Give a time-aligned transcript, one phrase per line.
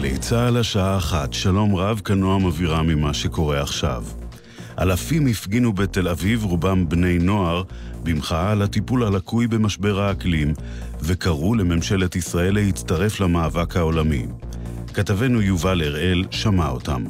[0.00, 4.04] גלי צה"ל השעה אחת, שלום רב כנועם אווירה ממה שקורה עכשיו.
[4.78, 7.62] אלפים הפגינו בתל אביב, רובם בני נוער,
[8.02, 10.54] במחאה על הטיפול הלקוי במשבר האקלים,
[11.00, 14.26] וקראו לממשלת ישראל להצטרף למאבק העולמי.
[14.94, 17.04] כתבנו יובל הראל שמע אותם.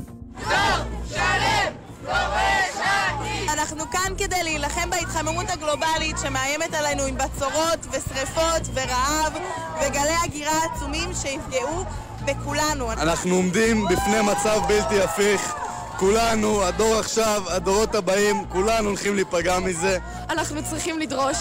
[3.48, 9.32] אנחנו כאן כדי להילחם בהתחממות הגלובלית שמאיימת עלינו עם בצורות ושריפות ורעב
[9.76, 11.84] וגלי הגירה עצומים שיפגעו
[12.24, 12.92] בכולנו.
[12.92, 15.54] אנחנו עומדים בפני מצב בלתי הפיך.
[15.96, 19.98] כולנו, הדור עכשיו, הדורות הבאים, כולנו הולכים להיפגע מזה.
[20.30, 21.36] אנחנו צריכים לדרוש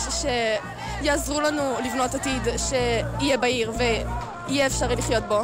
[1.02, 5.42] שיעזרו לנו לבנות עתיד שיהיה בעיר ויהיה אפשרי לחיות בו.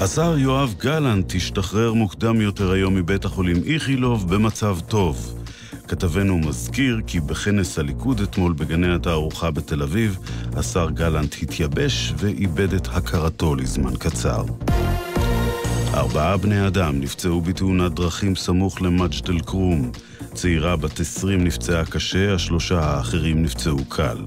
[0.00, 5.41] השר יואב גלנט השתחרר מוקדם יותר היום מבית החולים איכילוב במצב טוב.
[5.92, 10.18] כתבנו מזכיר כי בכנס הליכוד אתמול בגני התערוכה בתל אביב,
[10.56, 14.44] השר גלנט התייבש ואיבד את הכרתו לזמן קצר.
[15.94, 19.90] ארבעה בני אדם נפצעו בתאונת דרכים סמוך למג'ד אל-כרום.
[20.34, 24.18] צעירה בת 20 נפצעה קשה, השלושה האחרים נפצעו קל.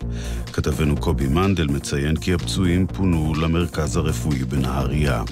[0.53, 5.23] כתבנו קובי מנדל מציין כי הפצועים פונו למרכז הרפואי בנהריה.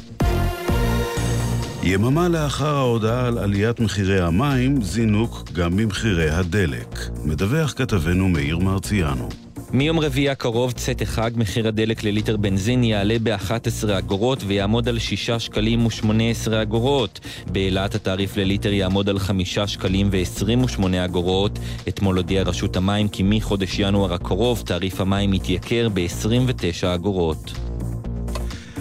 [1.85, 6.99] יממה לאחר ההודעה על עליית מחירי המים, זינוק גם במחירי הדלק.
[7.25, 9.29] מדווח כתבנו מאיר מרציאנו.
[9.71, 15.29] מיום רביעי הקרוב צאת החג מחיר הדלק לליטר בנזין יעלה ב-11 אגורות ויעמוד על 6
[15.29, 17.19] שקלים ו-18 אגורות.
[17.51, 21.59] באילת התעריף לליטר יעמוד על 5 שקלים ו-28 אגורות.
[21.87, 27.62] אתמול הודיעה רשות המים כי מחודש ינואר הקרוב תעריף המים יתייקר ב-29 אגורות.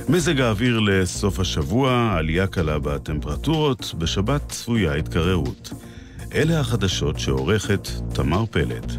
[0.09, 5.73] מזג האוויר לסוף השבוע, עלייה קלה בטמפרטורות, בשבת צפויה התקררות.
[6.35, 8.93] אלה החדשות שעורכת תמר פלד.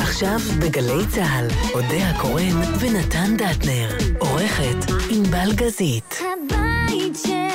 [0.00, 6.18] עכשיו בגלי צה"ל, אודה הקורן ונתן דטנר, עורכת ענבל גזית.
[6.20, 7.51] הבית של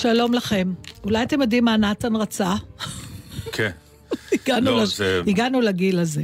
[0.00, 0.72] שלום לכם.
[1.04, 2.54] אולי אתם יודעים מה נתן רצה?
[3.52, 3.70] כן.
[4.32, 4.96] הגענו, לא, לש...
[4.96, 6.22] זה- הגענו לגיל הזה.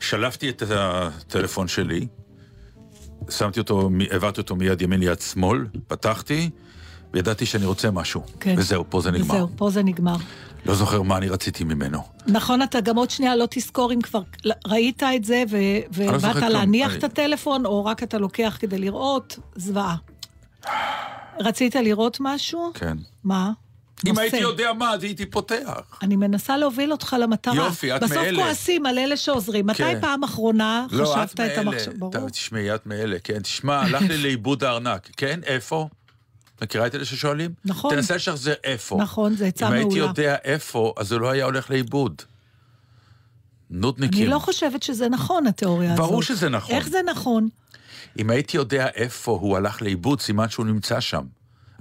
[0.00, 2.06] ששלפתי את הטלפון שלי,
[3.30, 6.50] שמתי אותו, העברתי אותו מיד ימין ליד שמאל, פתחתי,
[7.12, 8.22] וידעתי שאני רוצה משהו.
[8.40, 8.54] כן.
[8.58, 9.34] וזהו, פה זה נגמר.
[9.34, 10.16] וזהו, פה זה נגמר.
[10.66, 12.02] לא זוכר מה אני רציתי ממנו.
[12.26, 14.22] נכון, אתה גם עוד שנייה לא תזכור אם כבר
[14.66, 15.42] ראית את זה.
[15.50, 16.36] לא ובאת.
[16.36, 19.96] להניח את הטלפון, או רק אתה לוקח כדי לראות, זוועה.
[21.40, 22.70] רצית לראות משהו?
[22.74, 22.96] כן.
[23.24, 23.52] מה?
[24.04, 24.20] אם נושא.
[24.20, 25.98] הייתי יודע מה, אז הייתי פותח.
[26.02, 27.54] אני מנסה להוביל אותך למטרה.
[27.54, 28.42] יופי, את בסוף מאלה.
[28.42, 29.66] כועסים על אלה שעוזרים.
[29.66, 30.00] מתי כן.
[30.00, 31.58] פעם אחרונה לא, חשבת את.
[31.58, 31.92] המחשב?
[31.98, 32.28] ברור.
[32.28, 33.38] תשמעי, את מאלה, כן.
[33.38, 35.10] תשמע, הלך לי לאיבוד הארנק.
[35.16, 35.88] כן, איפה?
[36.62, 37.50] מכירה את אלה ששואלים?
[37.64, 37.94] נכון.
[37.94, 38.96] תנסה לשחזר איפה.
[39.00, 40.04] נכון, זו עצה אם הייתי מעולה.
[40.04, 42.22] יודע איפה, אז הוא לא היה הולך לאיבוד.
[43.70, 44.22] נודניקים.
[44.22, 46.06] אני לא חושבת שזה נכון, התיאוריה הזאת.
[46.06, 46.74] ברור שזה נכון.
[46.74, 47.48] איך זה נכון?
[48.18, 51.22] אם הייתי יודע איפה הוא הלך לאיבוד, סימן שהוא נמצא שם.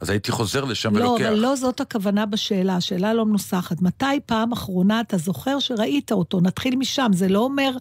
[0.02, 1.26] אז הייתי חוזר לשם לא, ולוקח.
[1.26, 3.82] אבל לא זאת הכוונה בשאלה, השאלה לא מנוסחת.
[3.82, 6.42] מתי פעם אחרונה אתה זוכר שראית אותו?
[6.42, 7.72] נתחיל משם, זה לא אומר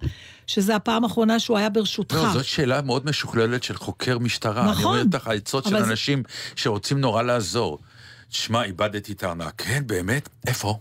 [0.47, 2.15] שזה הפעם האחרונה שהוא היה ברשותך.
[2.15, 4.71] לא, זאת שאלה מאוד משוכללת של חוקר משטרה.
[4.71, 4.93] נכון.
[4.95, 6.23] אני אומר לך עצות של זה- אנשים
[6.57, 7.79] שרוצים נורא לעזור.
[8.31, 9.53] שמע, איבדתי את הארנק.
[9.63, 10.29] כן, באמת?
[10.47, 10.79] איפה?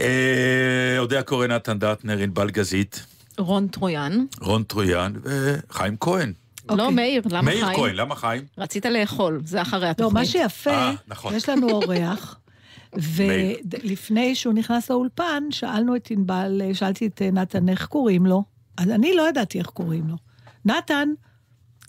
[0.00, 3.04] אה, אודיה קורן, נתן דטנר, ענבל גזית,
[3.38, 4.24] רון טרויאן.
[4.40, 6.32] רון טרויאן וחיים כהן.
[6.70, 7.78] לא, מאיר, למה מאיר חיים?
[7.78, 8.44] כהן, למה חיים?
[8.58, 10.12] רצית לאכול, זה אחרי לא, התוכנית.
[10.14, 11.34] מה שיפה, אה, נכון.
[11.34, 12.38] יש לנו אורח,
[13.18, 13.56] מאיר.
[13.82, 18.44] ולפני שהוא נכנס לאולפן, שאלנו את ענבל, שאלתי את נתן איך קוראים לו,
[18.76, 20.16] אז אני לא ידעתי איך קוראים לו.
[20.64, 21.08] נתן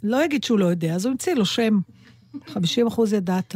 [0.03, 1.79] לא יגיד שהוא לא יודע, אז הוא המציא לו שם.
[2.47, 3.55] 50 אחוז ידעת.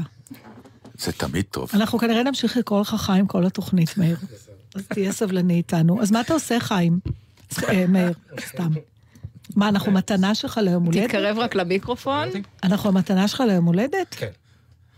[0.98, 1.70] זה תמיד טוב.
[1.74, 4.18] אנחנו כנראה נמשיך לקרוא לך חיים כל התוכנית, מאיר.
[4.76, 6.02] אז תהיה סבלני איתנו.
[6.02, 7.00] אז מה אתה עושה, חיים?
[7.70, 8.70] אה, מאיר, סתם.
[9.56, 11.04] מה, אנחנו מתנה שלך ליום הולדת?
[11.04, 12.28] תתקרב רק למיקרופון.
[12.64, 14.16] אנחנו המתנה שלך ליום הולדת?
[14.18, 14.30] כן.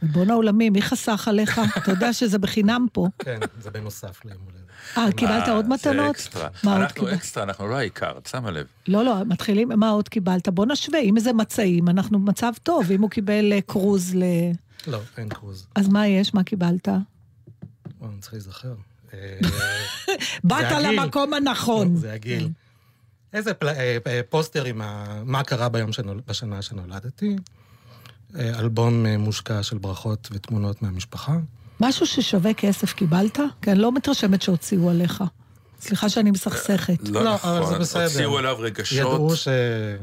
[0.03, 1.62] ריבון העולמים, מי חסך עליך?
[1.77, 3.07] אתה יודע שזה בחינם פה.
[3.19, 4.62] כן, זה בנוסף ליום הולדת.
[4.98, 6.15] אה, קיבלת עוד זה מתנות?
[6.15, 6.48] אקסטרה.
[6.63, 7.13] מה עוד אנחנו?
[7.13, 8.65] אקסטרה, אנחנו לא העיקר, את שמה לב.
[8.88, 10.50] לא, לא, מתחילים, מה עוד קיבלת?
[10.50, 12.92] בוא נשווה, אם איזה מצעים, אנחנו במצב טוב.
[12.92, 14.24] אם הוא קיבל אה, קרוז ל...
[14.88, 15.68] לא, אין קרוז.
[15.75, 16.33] אז מה יש?
[16.33, 16.88] מה קיבלת?
[16.88, 18.74] אני צריך להיזכר.
[19.13, 19.38] אה,
[20.44, 20.66] באת.
[20.84, 21.94] למקום הנכון.
[21.94, 22.50] לא, זה הגיל.
[23.34, 27.36] איזה פל- אה, אה, פוסטר עם ה- מה קרה ביום שנול- בשנה שנולדתי.
[28.40, 31.38] אלבום מושקע של ברכות ותמונות מהמשפחה.
[31.80, 33.40] משהו ששווה כסף קיבלת?
[33.62, 35.24] כי אני לא מתרשמת שהוציאו עליך.
[35.81, 37.10] סליחה שאני מסכסכת.
[37.10, 38.04] לא לא, נכון, אבל זה בסדר.
[38.04, 38.98] הוציאו אליו רגשות.
[38.98, 39.48] ידעו ש-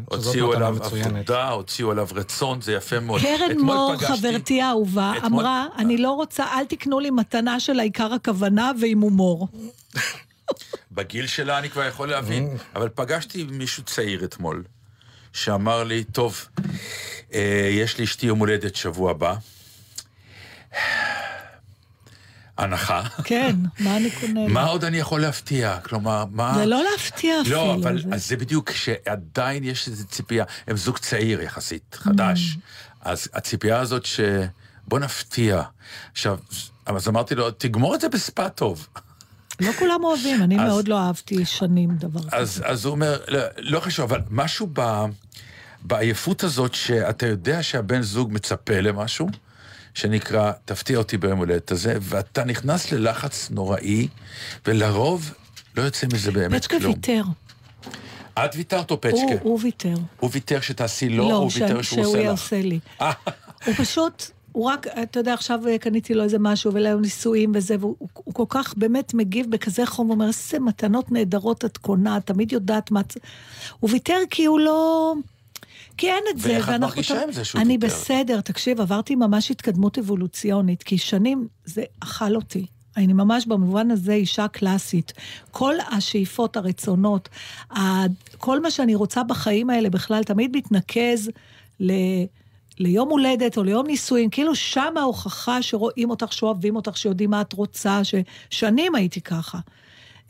[0.05, 1.07] הוציאו מצוינת.
[1.31, 3.21] עבודה, הוציאו עליו רצון, זה יפה מאוד.
[3.21, 7.81] קרן מור, פגשתי- חברתי האהובה, אתמול- אמרה, אני לא רוצה, אל תקנו לי מתנה של
[7.81, 9.49] העיקר הכוונה ועם הומור.
[10.93, 14.65] בגיל שלה אני כבר יכול להבין, אבל פגשתי מישהו צעיר אתמול,
[15.33, 16.49] שאמר לי, טוב,
[17.35, 19.35] אה, יש לאשתי יום הולדת שבוע הבא.
[22.59, 23.03] הנחה.
[23.25, 24.49] כן, מה אני קונה?
[24.49, 25.79] מה עוד אני יכול להפתיע?
[25.81, 26.55] כלומר, מה...
[26.55, 27.57] זה לא להפתיע אפילו.
[27.57, 32.55] לא, אבל זה- בדיוק שעדיין יש איזו ציפייה, הם זוג צעיר יחסית, חדש.
[32.57, 32.59] Mm.
[33.01, 34.21] אז הציפייה הזאת ש...
[34.89, 35.63] בוא נפתיע.
[36.13, 36.39] עכשיו,
[36.87, 38.87] אז אמרתי לו, תגמור את זה בספא טוב.
[39.61, 42.37] לא כולם אוהבים, אני אז- מאוד לא אהבתי שנים דבר כזה.
[42.37, 45.05] אז, אז הוא אומר, לא, לא חשוב, אבל משהו ב,
[45.83, 49.29] בעייפות הזאת, שאתה יודע שהבן זוג מצפה למשהו,
[49.99, 54.09] שנקרא, תפתיע אותי ביום הולדת הזה, ואתה נכנס ללחץ נוראי,
[54.67, 55.35] ולרוב
[55.77, 56.93] לא יוצא מזה באמת פצ'קה כלום.
[56.93, 57.23] ויתר.
[58.45, 59.17] את ויתרת או פצ'קה?
[59.17, 59.95] הוא- הוא ויתר.
[60.21, 62.25] הוא ויתר שתעשי לו, לא, הוא ויתר שהוא שהוא עושה לך.
[62.25, 62.79] יעשה לי.
[63.01, 63.13] אה,
[63.67, 64.23] הוא פשוט,
[64.53, 68.35] הוא רק, אתה יודע, עכשיו קניתי לו איזה משהו, ולהיום נישואים וזה, והוא הוא- הוא
[68.35, 73.03] כל כך באמת מגיב בכזה חום, ואומר, איזה מתנות נהדרות את קונה, תמיד יודעת מה...
[73.03, 73.17] צ-"
[73.81, 75.15] הוא ויתר כי הוא לא...
[75.99, 77.87] כי אין את זה, ואיך את מרגישה עם זה שהוא אני ויתר?
[77.87, 82.67] בסדר, תקשיב, עברתי ממש התקדמות אבולוציונית, כי שנים זה אכל אותי.
[82.97, 85.13] אני ממש במובן הזה אישה קלאסית.
[85.51, 87.29] כל השאיפות, הרצונות,
[88.39, 91.31] כל מה שאני רוצה בחיים האלה בכלל תמיד מתנקז
[91.81, 91.93] ל...
[92.79, 97.53] ליום הולדת או ליום נישואים, כאילו שם ההוכחה שרואים אותך, שאוהבים אותך, שיודעים מה את
[97.53, 99.59] רוצה, ששנים הייתי ככה.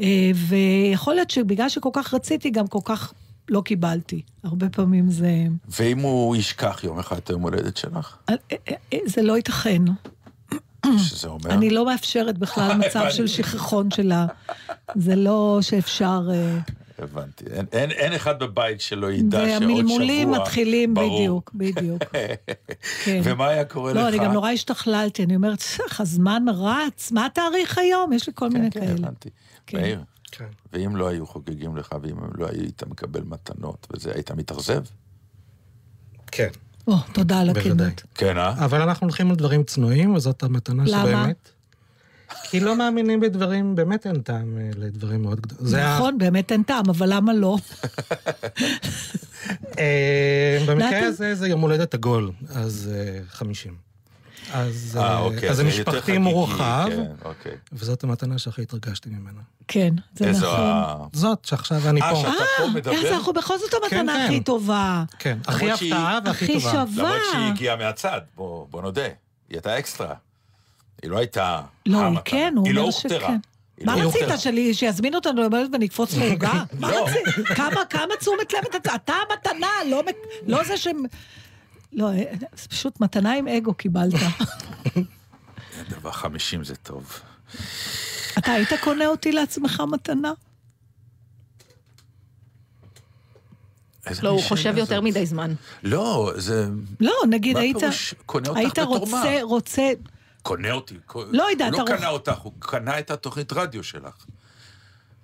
[0.00, 3.12] אה, ויכול להיות שבגלל שכל כך רציתי, גם כל כך
[3.48, 4.22] לא קיבלתי.
[4.44, 5.30] הרבה פעמים זה...
[5.68, 8.16] ואם הוא ישכח יום אחד את היום הולדת שלך?
[8.28, 8.56] אה, אה,
[8.92, 9.82] אה, זה לא ייתכן.
[10.98, 11.50] שזה אומר...
[11.50, 14.26] אני לא מאפשרת בכלל מצב של שכחון שלה.
[14.94, 16.28] זה לא שאפשר...
[16.98, 17.44] הבנתי.
[17.50, 19.68] אין, אין, אין אחד בבית שלא ידע שעוד שבוע...
[19.74, 21.18] והמלמולים מתחילים, ברור.
[21.18, 22.02] בדיוק, בדיוק.
[23.04, 23.20] כן.
[23.24, 23.96] ומה היה קורה לך?
[23.96, 28.12] לא, אני גם נורא השתכללתי, אני אומרת, "סך, הזמן רץ, מה התאריך היום?
[28.12, 28.92] יש לי כל מיני כן, כאלה.
[28.92, 29.28] הבנתי.
[29.66, 29.80] כן.
[29.80, 30.48] מאיר, כן.
[30.72, 34.82] ואם לא היו חוגגים לך, ואם לא היית מקבל מתנות וזה, היית מתאכזב?
[36.26, 36.48] כן,
[36.86, 37.50] או, תודה על.
[37.50, 38.02] הכנות.
[38.14, 38.64] כן, אה?
[38.64, 41.02] אבל אנחנו הולכים על דברים צנועים, וזאת המתנה למה?
[41.08, 41.50] שבאמת...
[42.42, 45.66] כי לא מאמינים בדברים, באמת אין טעם אה, לדברים מאוד גדולים.
[45.66, 47.56] זה ה- נכון, באמת אין טעם, אבל למה לא?
[49.78, 51.06] אה, במקרה?
[51.06, 53.87] הזה זה יום הולדת עגול, אז אה, 50.
[54.52, 55.50] אז אה, אה, אוקיי.
[55.50, 57.52] אז זה יותר משפחתי חגיגי, מורחב, כן, אוקיי.
[57.72, 59.40] וזאת המתנה שהכי התרגשתי ממנה.
[59.68, 60.60] כן, זה איזו נכון.
[60.60, 60.94] ה...
[61.12, 62.16] זאת, שעכשיו אני אה, פה.
[62.20, 63.00] שאתה פה איך מדבר?
[63.02, 64.42] זה, אנחנו בכל זאת המתנה כן, הכי כן.
[64.42, 65.04] טובה.
[65.18, 66.70] כן, הכי הפתעה והכי הכי טובה.
[66.70, 66.86] שווה.
[67.04, 69.02] למרות שהיא הגיעה מהצד, בוא, בוא נודה.
[69.02, 69.12] היא
[69.50, 70.14] הייתה אקסטרה.
[71.02, 71.60] היא לא הייתה...
[71.86, 72.20] לא, היא המתנה.
[72.24, 73.18] כן, הוא היא לא אומר הוכתרה.
[73.20, 73.36] שכן.
[73.78, 74.38] היא מה לא רצית, הוכתרה.
[74.38, 76.52] שלי- שיזמין אותנו למלט ונקפוץ לעוגה?
[76.80, 77.04] מה לא.
[77.06, 77.46] רצית?
[77.46, 78.94] כמה, כמה תשומת לב אתה...
[78.94, 80.02] אתה המתנה, לא
[80.46, 81.02] לא זה שהם...
[81.92, 82.22] לא, אה,
[82.56, 84.12] זה פשוט מתנה עם אגו קיבלת.
[85.88, 87.20] דבר חמישים זה טוב.
[88.38, 90.32] אתה היית קונה אותי לעצמך מתנה?
[94.22, 95.00] לא, הוא חושב שאלה יותר.
[95.00, 95.54] מדי זמן.
[95.82, 96.68] לא, זה...
[97.00, 97.76] לא, נגיד מה היית...
[97.78, 99.42] פירוש קונה אותך היית בתור רוצה, מה?
[99.42, 99.82] רוצה...
[100.42, 100.98] קונה אותי.
[101.14, 104.24] לא יודעת, הוא לא הרוח- קנה אותך, הוא קנה את התוכנית רדיו שלך.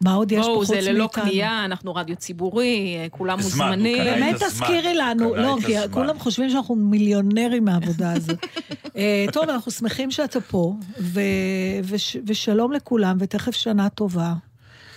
[0.01, 0.93] מה עוד יש פה בואו, חוץ זה מאיתנו?
[0.95, 4.05] ללא קנייה, אנחנו רדיו ציבורי, אה, כולם מוזמנים.
[4.05, 4.43] באמת.
[4.43, 5.75] תזכירי לנו, לא, כי.
[5.91, 8.39] כולם חושבים שאנחנו מיליונרים מהעבודה הזאת.
[8.97, 10.77] אה, טוב, אנחנו שמחים שאתה פה,
[12.27, 14.35] ושלום לכולם, ותכף שנה טובה.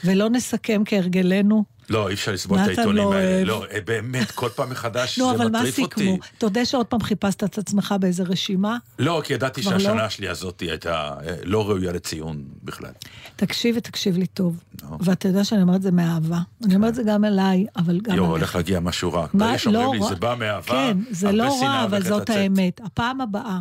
[0.04, 3.44] ולא נסכם כהרגלנו לא, אי אפשר לסבול את נתן העיתונים לא האלה.
[3.44, 6.00] לא, אה, באמת, כל פעם מחדש נו, זה אבל מה מטריף אותי.
[6.02, 6.18] סיכמו?
[6.38, 8.78] תודה שעוד פעם חיפשת את עצמך באיזה רשימה?
[9.00, 9.72] לא, כי ידעתי לא?
[9.72, 10.94] שהשנה שלי הזאת הייתה
[11.28, 12.92] אה, לא ראויה לציון בכלל.
[13.36, 14.60] תקשיב ותקשיב לי טוב.
[15.00, 16.40] ואתה יודע שאני אומרת את זה מאהבה.
[16.66, 18.30] אני אומרת את זה גם אליי, אבל גם יואו.
[18.30, 19.28] הולך להגיע משהו רע.
[19.34, 22.28] מה, ברגע שאומרים לא לי, רע- זה בא מאהבה, כן, זה לא רע, אבל זאת.
[22.28, 22.34] כן.
[22.38, 22.82] האמת.
[22.86, 23.60] הפעם הבאה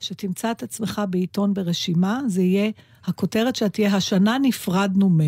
[0.00, 2.70] שתמצא את עצמך בעיתון ברשימה, זה יהיה,
[3.04, 5.18] הכותרת שלה תהיה, השנה נפרדנו מ...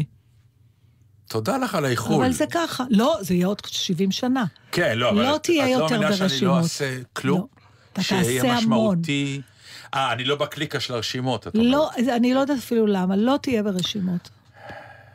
[1.28, 2.25] תודה לך על האיחול.
[2.25, 2.85] אבל זה ככה.
[2.90, 4.45] לא, זה יהיה עוד 70 שנה.
[4.73, 5.23] כן, לא, אבל...
[5.23, 6.62] לא את- תהיה את יותר לא מאמינה שאני לא ברשימות.
[6.62, 7.47] אעשה כלום?
[7.92, 8.54] אתה שיהיה.
[8.56, 9.40] משמעותי.
[9.95, 13.62] אה, אני לא בקליקה של הרשימות, אתה לא, אני לא יודעת אפילו למה, לא תהיה
[13.62, 14.28] ברשימות.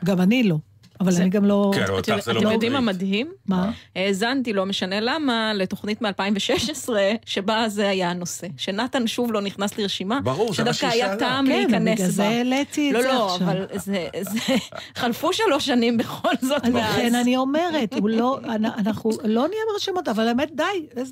[0.04, 0.56] גם אני לא.
[1.02, 1.70] אבל אני גם לא...
[1.74, 2.72] כן, אותך זה לא אתם יודעים.
[2.72, 3.32] מה מדהים?
[3.46, 3.70] מה?
[3.96, 6.88] האזנתי, לא משנה למה, לתוכנית מ-2016,
[7.26, 8.46] שבה זה היה הנושא.
[8.56, 11.18] שנתן שוב לא נכנס לרשימה, ברור, זה מה שדווקא שהיא היה שאלה.
[11.18, 12.12] טעם כן, להיכנס בגלל בה.
[12.12, 13.48] זה העליתי את לא, זה לא, עכשיו.
[13.48, 14.08] אבל זה.
[15.00, 16.94] חלפו שלוש שנים בכל זאת מאז.
[16.94, 18.38] לכן אני אומרת, לא,
[18.78, 21.02] אנחנו לא נהיה ברשימות, אבל האמת, די,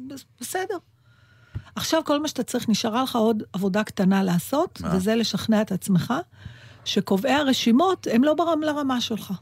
[0.41, 0.77] בסדר.
[1.77, 4.97] עכשיו כל מה שאתה צריך, נשארה לך עוד עבודה קטנה לעשות, מה?
[4.97, 6.15] וזה לשכנע את עצמך,
[6.85, 9.33] שקובעי הרשימות הם לא ברם לרמה שלך.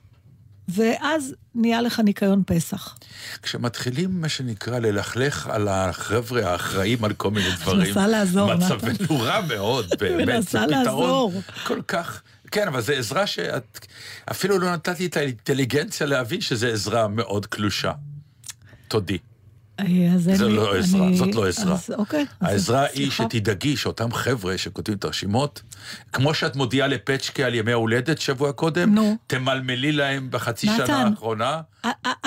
[0.69, 2.97] ואז נהיה לך ניקיון פסח.
[3.43, 8.55] כשמתחילים, מה שנקרא, ללכלך על החבר'ה האחראים על כל מיני דברים, מנסה לעזור.
[8.55, 10.29] מצבנו רע מאוד, באמת.
[10.29, 11.33] מנסה זה פתרון לעזור.
[11.65, 12.23] כל כך...
[12.51, 13.87] כן, אבל זו עזרה שאת...
[14.31, 17.93] אפילו לא נתתי את האינטליגנציה להבין שזו עזרה מאוד קלושה.
[18.89, 19.19] תודי.
[19.81, 21.77] אה, לי- לא עזרה, זאת לא עזרה.
[21.99, 22.27] אוקיי.
[22.41, 23.11] העזרה היא.
[23.11, 25.63] שתדאגי שאותם חבר'ה שכותבים את הרשימות,
[26.13, 28.95] כמו שאת מודיעה לפצ'קה על ימי ההולדת שבוע קודם.
[29.27, 31.61] תמלמלי להם בחצי שנה האחרונה,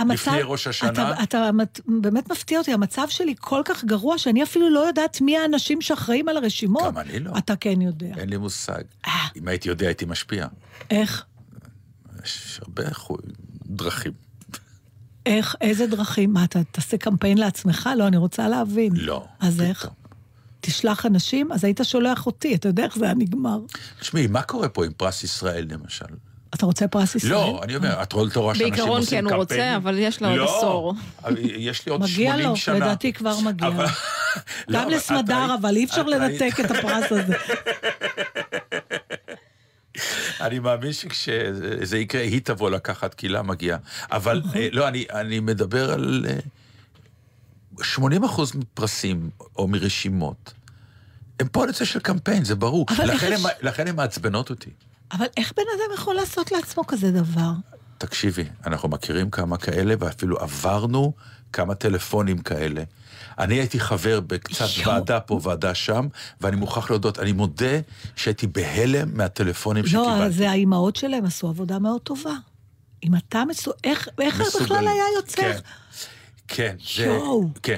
[0.10, 0.89] לפני ראש השנה.
[0.91, 5.22] אתה, אתה מת- באמת מפתיע אותי, המצב שלי כל כך גרוע, שאני אפילו לא יודעת
[5.22, 6.84] מי האנשים שאחראים על הרשימות.
[6.93, 7.31] גם אני לא.
[7.38, 8.13] אתה כן יודע.
[8.17, 8.81] אין לי מושג.
[9.08, 9.12] אה.
[9.36, 10.48] אם הייתי יודע, הייתי משפיע.
[10.89, 11.25] איך?
[12.24, 12.84] יש הרבה
[13.65, 14.31] דרכים.
[15.25, 15.56] איך?
[15.62, 16.34] איזה דרכים?
[16.34, 17.90] מה, אתה תעשה קמפיין לעצמך?
[17.98, 18.92] לא, אני רוצה להבין.
[18.96, 19.25] לא.
[19.40, 19.90] אז איך?
[20.62, 21.51] תשלח אנשים?
[21.51, 23.60] אז היית שולח אותי, אתה יודע איך זה היה נגמר.
[24.00, 26.06] תשמעי, מה קורה פה עם פרס ישראל, למשל?
[26.56, 27.32] אתה רוצה פרס ישראל?
[27.32, 29.75] לא, אני אומר, את רואה רואה שאנשים בעיקרון עושים כן הוא רוצה?
[29.75, 30.94] אבל יש לו עוד לא, עשור.
[31.38, 32.75] יש לי עוד מגיע 80 לו, שנה.
[32.75, 33.74] לדעתי כבר מגיע לו.
[33.75, 33.86] אבל-
[34.68, 37.34] לא, גם אבל לסמדר, אבל אי אפשר לנתק את הפרס הזה.
[40.42, 43.78] אני מאמין שכשזה יקרה, היא תבוא לקחת, כי לה מגיע.
[44.12, 46.38] אבל אה, לא, אני, אני מדבר על אה,
[47.84, 50.54] 80 אחוז מפרסים או מרשימות.
[51.40, 52.86] הם פוליסה של קמפיין, זה ברור.
[52.90, 54.70] אבל איך לכן, הם, לכן הם מעצבנות אותי.
[55.12, 57.52] אבל איך בן אדם יכול לעשות לעצמו כזה דבר?
[57.98, 61.14] תקשיבי, אנחנו מכירים כמה כאלה, ואפילו עברנו
[61.54, 62.84] כמה טלפונים כאלה.
[63.40, 64.94] אני הייתי חבר בקצת יואו.
[64.94, 66.08] ועדה פה, ועדה שם,
[66.42, 67.80] ואני מוכרח להודות, אני מודה
[68.16, 70.32] שהייתי בהלם מהטלפונים לא, שקיבלתי.
[70.32, 72.34] זה האימהות שלהם עשו עבודה מאוד טובה.
[73.04, 73.72] אם אתה מסו...
[73.84, 74.42] איך, איך.
[74.62, 75.42] בכלל היה יוצא?
[75.42, 75.58] כן,
[76.48, 77.06] כן, זה...
[77.06, 77.50] יואו.
[77.64, 77.78] כן.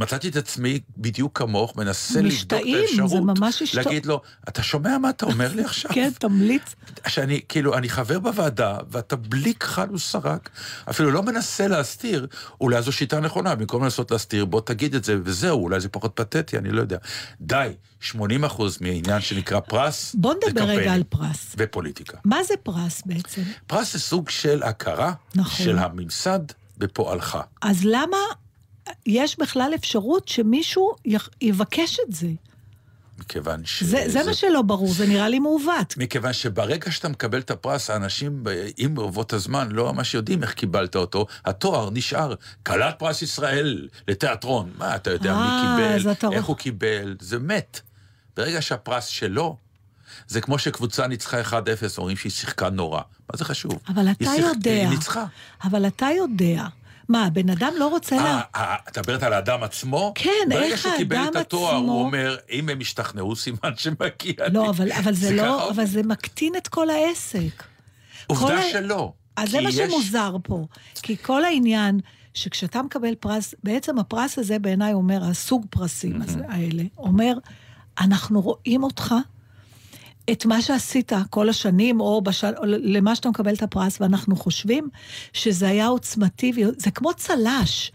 [0.00, 3.22] ומצאתי את עצמי בדיוק כמוך, מנסה לבדוק את משתאים, זה האפשרות.
[3.62, 5.90] השתא- להגיד לו, אתה שומע מה אתה אומר לי עכשיו?
[5.94, 6.62] כן, תמליץ.
[7.08, 10.50] שאני, כאילו, אני חבר בוועדה, ואתה בלי כחל וסרק,
[10.90, 12.26] אפילו לא מנסה להסתיר,
[12.60, 16.12] אולי זו שיטה נכונה, במקום לנסות להסתיר, בוא תגיד את זה, וזהו, אולי זה פחות
[16.14, 16.96] פתטי, אני לא יודע.
[17.40, 17.68] די,
[18.00, 21.54] 80 אחוז מעניין שנקרא פרס, בוא נדבר רגע על פרס.
[21.56, 22.18] ופוליטיקה.
[22.24, 23.42] מה זה פרס בעצם?
[23.66, 25.66] פרס זה סוג של הכרה נכון.
[25.66, 26.40] של הממסד
[26.78, 27.38] בפועלך.
[27.62, 28.16] אז למה
[29.06, 30.92] יש בכלל אפשרות שמישהו
[31.40, 32.28] יבקש את זה?
[33.18, 33.82] מכיוון ש...
[33.82, 35.94] זה, זה מה שלא ברור, זה נראה לי מעוות.
[35.96, 40.52] מכיוון שברגע שאתה מקבל את הפרס, האנשים ב- עם ברבות הזמן לא ממש יודעים איך
[40.54, 42.34] קיבלת אותו, התואר נשאר.
[42.66, 44.70] כלת פרס ישראל לתיאטרון.
[44.78, 47.80] מה, אתה יודע אה, מי אז קיבל, אתה איך הוא קיבל, זה מת.
[48.36, 49.56] ברגע שהפרס שלו,
[50.28, 51.52] זה כמו שקבוצה ניצחה 1-0,
[51.98, 53.00] אומרים שהיא שיחקה נורא.
[53.32, 53.72] מה זה חשוב?
[53.88, 54.70] אבל אתה שיחק- יודע.
[54.70, 55.24] היא ניצחה.
[55.64, 56.64] אבל אתה יודע.
[57.10, 58.22] מה, הבן אדם לא רוצה לה...
[58.24, 60.12] אה, אה, את מדברת על האדם עצמו?
[60.14, 63.58] כן, ברגע איך שהוא קיבל האדם את התואר, עצמו- הוא אומר, אם הם השתכנעו, סימן
[63.76, 64.08] שמגיע
[64.46, 64.52] לי.
[64.52, 67.64] לא, אבל, אבל זה לא, אבל זה מקטין את כל העסק.
[68.26, 69.12] עובדה שלא.
[69.36, 70.66] אז זה מה שמוזר פה.
[71.02, 72.00] כי כל העניין,
[72.34, 77.32] שכשאתה מקבל פרס, בעצם הפרס הזה בעיניי אומר, הסוג פרסים הזה, האלה, אומר,
[78.00, 79.14] אנחנו רואים אותך,
[80.32, 82.44] את מה שעשית כל השנים, או, בש...
[82.44, 84.88] או למה שאתה מקבל את הפרס, ואנחנו חושבים
[85.32, 87.92] שזה היה עוצמתי, זה כמו צל"ש.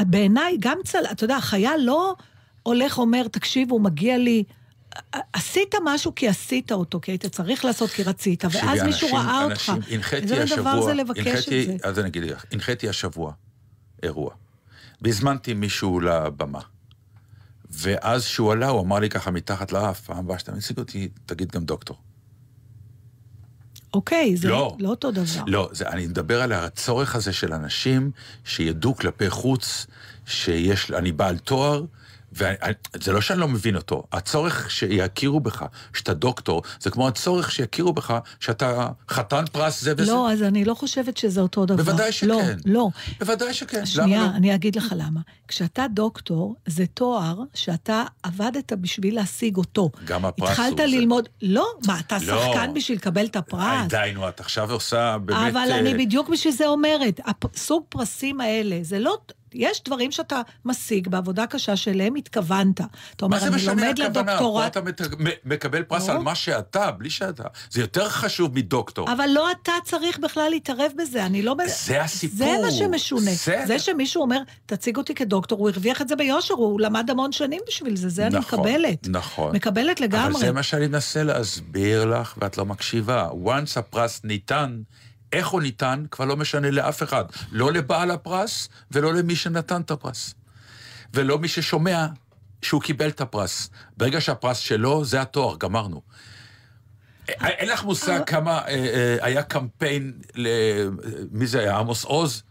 [0.00, 2.14] בעיניי, גם צל"ש, אתה יודע, החייל לא
[2.62, 4.44] הולך, אומר, תקשיבו, מגיע לי...
[5.32, 9.44] עשית משהו כי עשית אותו, כי היית צריך לעשות כי רצית, ואז מישהו אנשים- ראה
[9.44, 9.70] אותך.
[9.76, 11.88] אנשים- הנחיתי איזה השבוע, דבר זה לבקש הנחיתי- את זה?
[11.88, 13.32] אז אני אגיד לך, הנחיתי השבוע
[14.02, 14.30] אירוע.
[15.02, 16.60] והזמנתי מישהו לבמה.
[17.72, 21.50] ואז שהוא עלה, הוא אמר לי ככה מתחת לאף, פעם הבאה שאתה מציג אותי, תגיד
[21.52, 21.96] גם דוקטור.
[23.94, 24.76] אוקיי, זה לא.
[24.78, 25.42] לא אותו דבר.
[25.46, 28.10] לא, זה, אני מדבר על הצורך הזה של אנשים
[28.44, 29.86] שידעו כלפי חוץ
[30.26, 31.84] שיש, אני בעל תואר,
[32.32, 37.92] וזה לא שאני לא מבין אותו, הצורך שיכירו בך, שאתה דוקטור, זה כמו הצורך שיכירו
[37.92, 40.12] בך שאתה חתן פרס זה וזה.
[40.12, 41.82] לא, אז אני לא חושבת שזה אותו דבר.
[41.82, 42.28] בוודאי שכן.
[42.28, 42.88] לא, לא.
[43.20, 44.36] בוודאי שכן, שנייה, למה לא?
[44.36, 45.20] אני אגיד לך למה.
[45.48, 49.90] כשאתה דוקטור, זה תואר שאתה עבדת בשביל להשיג אותו.
[50.04, 50.86] גם הפרס התחלת הוא זה.
[50.86, 52.42] ללמוד, לא, מה, אתה לא.
[52.42, 53.88] שחקן בשביל לקבל את הפרס?
[53.88, 55.52] די, נו, את עכשיו עושה באמת...
[55.52, 57.20] אבל אה, אני בדיוק בשביל זה אומרת,
[57.54, 59.16] הסוג פרסים האלה, זה לא...
[59.54, 62.80] יש דברים שאתה משיג בעבודה קשה שאליהם התכוונת.
[62.80, 62.86] אתה
[63.24, 64.12] אומר, מה זה אני משנה לומד הכוונה?
[64.12, 64.80] פה לדוקטורט, אתה
[65.44, 66.12] מקבל פרס לא.
[66.12, 67.42] על מה שאתה, בלי שאתה.
[67.70, 69.12] זה יותר חשוב מדוקטור.
[69.12, 71.54] אבל לא אתה צריך בכלל להתערב בזה, אני לא...
[71.86, 72.36] זה הסיפור.
[72.38, 73.30] זה מה שמשונה.
[73.34, 77.32] זה- זה שמישהו אומר, תציג אותי כדוקטור, הוא הרוויח את זה ביושר, הוא למד המון
[77.32, 79.08] שנים בשביל זה, זה אני נכון, מקבלת.
[79.08, 79.56] נכון.
[79.56, 80.32] מקבלת לגמרי.
[80.32, 83.28] אבל זה מה שאני מנסה להסביר לך, ואת לא מקשיבה.
[83.44, 84.80] once הפרס ניתן,
[85.32, 87.24] איך הוא ניתן, כבר לא משנה לאף אחד.
[87.52, 90.34] לא לבעל הפרס, ולא למי שנתן את הפרס.
[91.14, 92.06] ולא מי ששומע
[92.62, 93.70] שהוא קיבל את הפרס.
[93.96, 96.02] ברגע שהפרס שלו, זה התואר, גמרנו.
[97.28, 100.12] אה, אין לך מושג כמה אה, אה, היה קמפיין.
[101.30, 101.76] מי זה היה?
[101.78, 102.42] עמוס עוז?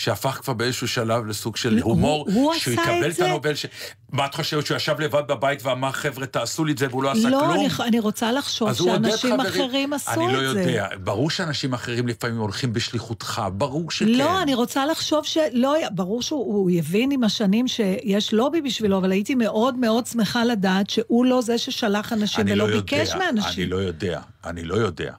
[0.00, 3.26] שהפך כבר באיזשהו שלב לסוג של הוא- הומור, הוא שהוא עשה יקבל את את זה.
[3.26, 3.66] הנובל, ש...
[4.12, 7.10] מה את חושבת, שהוא ישב לבד בבית ואמר, חבר'ה, תעשו לי את זה, והוא לא
[7.10, 7.50] עשה לא, כלום?
[7.52, 9.40] אני, אני רוצה לחשוב הוא שאנשים.
[9.40, 10.60] אחרים עשו אני לא את זה.
[10.60, 14.08] יודע, ברור שאנשים אחרים לפעמים הולכים בשליחותך, ברור שכן.
[14.08, 19.10] לא, אני רוצה לחשוב שלא, ברור שהוא הוא הבין עם השנים שיש לובי בשבילו, אבל
[19.12, 23.18] הייתי מאוד מאוד שמחה לדעת שהוא לא זה ששלח אנשים אני ולא לא ביקש יודע,
[23.18, 23.62] מאנשים.
[23.62, 25.12] אני לא יודע, אני לא יודע.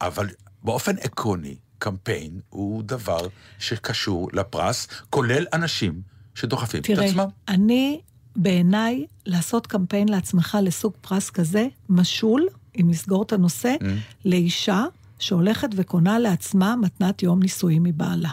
[0.00, 0.28] אבל
[0.62, 1.54] באופן עקרוני,
[1.84, 6.02] קמפיין הוא דבר שקשור לפרס, כולל אנשים
[6.34, 7.24] שדוחפים את תראה, עצמם.
[7.48, 8.00] אני,
[8.36, 12.46] בעיניי, לעשות קמפיין לעצמך לסוג פרס כזה, משול,
[12.80, 13.84] אם נסגור את הנושא, Mm.
[14.24, 14.84] לאישה
[15.18, 18.30] שהולכת וקונה לעצמה מתנת יום נישואים מבעלה.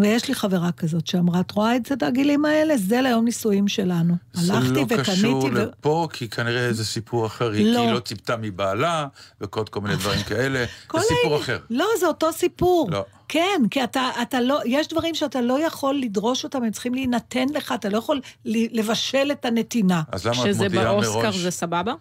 [0.00, 2.76] ויש לי חברה כזאת שאמרה, את רואה את זה, את הגילים האלה?
[2.76, 4.14] זה ליום נישואים שלנו.
[4.34, 5.02] הלכתי זה לא וקניתי...
[5.10, 5.50] קשור ו...
[5.50, 7.50] לפה, כי כנראה זה סיפור אחר.
[7.50, 7.78] היא לא.
[7.78, 9.06] כי היא לא ציפתה מבעלה,
[9.40, 10.64] וכל כל מיני דברים כאלה.
[10.92, 11.58] זה סיפור אחר.
[11.70, 12.88] לא, זה אותו סיפור.
[12.90, 13.04] לא.
[13.28, 17.46] כן, כי אתה, אתה לא, יש דברים שאתה לא יכול לדרוש אותם, הם צריכים להינתן
[17.54, 20.02] לך, אתה לא יכול לבשל את הנתינה.
[20.12, 21.36] אז למה את שזה מודיעה באוסקר מראש?
[21.36, 21.94] זה סבבה?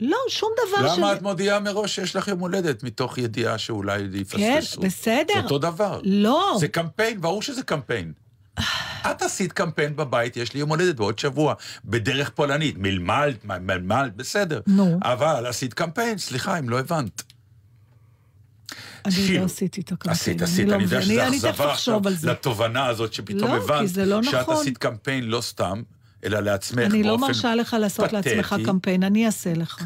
[0.00, 4.80] לא, שום דבר למה את מודיעה מראש שיש לך יום הולדת, מתוך ידיעה שאולי יפספסו?
[4.80, 5.34] כן, בסדר.
[5.34, 6.00] זה אותו דבר.
[6.04, 6.56] לא.
[6.60, 8.12] זה קמפיין, ברור שזה קמפיין.
[9.10, 14.60] את עשית קמפיין בבית, יש לי יום הולדת בעוד שבוע, בדרך פולנית, מלמלת, מלמלת, בסדר.
[14.66, 14.98] נו.
[15.02, 17.22] אבל עשית קמפיין, סליחה, אם לא הבנת.
[19.04, 19.38] אני.
[19.38, 20.12] לא עשיתי את הקמפיין.
[20.12, 21.02] עשית, עשית, לא אני יודע.
[21.02, 22.00] שזה אכזבה עכשיו.
[22.22, 24.56] לתובנה הזאת שפתאום לא, הבנת לא שאת נכון.
[24.56, 25.82] עשית קמפיין לא סתם,
[26.24, 28.64] אלא לעצמך באופן אני לא מרשה לך לעשות לעצמך פתטי.
[28.64, 29.84] קמפיין, אני אעשה לך.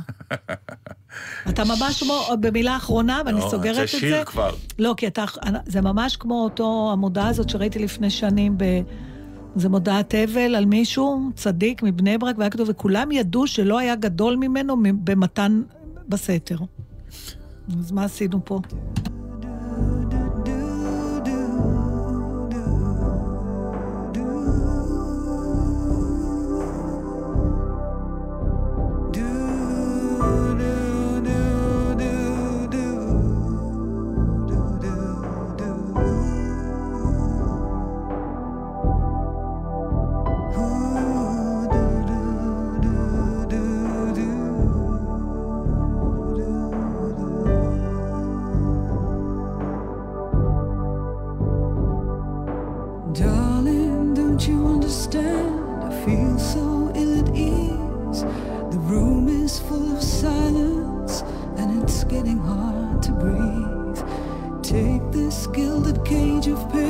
[1.49, 3.99] אתה ממש כמו, במילה אחרונה, ואני לא, סוגרת זה את זה.
[3.99, 4.55] שיר כבר.
[4.79, 5.25] לא, כי אתה,
[5.67, 8.65] זה ממש כמו אותו, המודעה הזאת שראיתי לפני שנים ב...
[9.57, 14.37] זה מודעת אבל על מישהו, צדיק מבני ברק, והיה כתוב, וכולם ידעו שלא היה גדול
[14.37, 15.63] ממנו במתן
[16.09, 16.59] בסתר.
[17.79, 18.61] אז מה עשינו פה?
[62.05, 64.63] It's getting hard to breathe.
[64.63, 66.84] Take this gilded cage of pain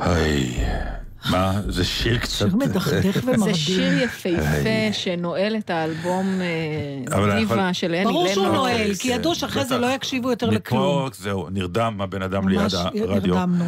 [0.00, 0.64] היי,
[1.30, 2.30] מה, זה שיר קצת...
[2.38, 3.54] שיר מדכדך זה ומרדים.
[3.54, 4.92] שיר יפהפה.
[4.92, 8.56] שנועל את האלבום אה, יכול- של אני ברור שהוא לנון.
[8.56, 11.06] נועל, כי ידעו שאחרי זה לא יקשיבו יותר לכלום.
[11.06, 13.34] מפה, זהו, נרדם הבן אדם ליד ממש הרדיו.
[13.34, 13.64] נרדמנו.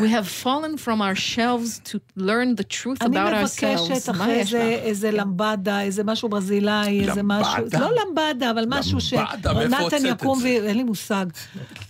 [0.00, 3.90] We have fallen from our shelves to learn the truth אני about ourselves.
[3.90, 4.82] מבקשת מה אחרי יש זה לך?
[4.86, 7.78] איזה למבדה, איזה משהו ברזילאי, איזה משהו, למבדה?
[7.80, 9.12] לא למבדה, אבל משהו ש...
[9.12, 10.44] למבדה, מאיפה הוצאת נתן את יקום, זה?
[10.62, 10.66] ו...
[10.66, 11.26] אין לי מושג.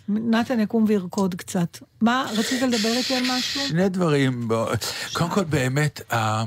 [0.09, 1.79] נתן יקום וירקוד קצת.
[2.01, 3.61] מה, רצית לדבר איתי על משהו?
[3.69, 4.49] שני דברים.
[5.13, 6.45] קודם כל, באמת, אה,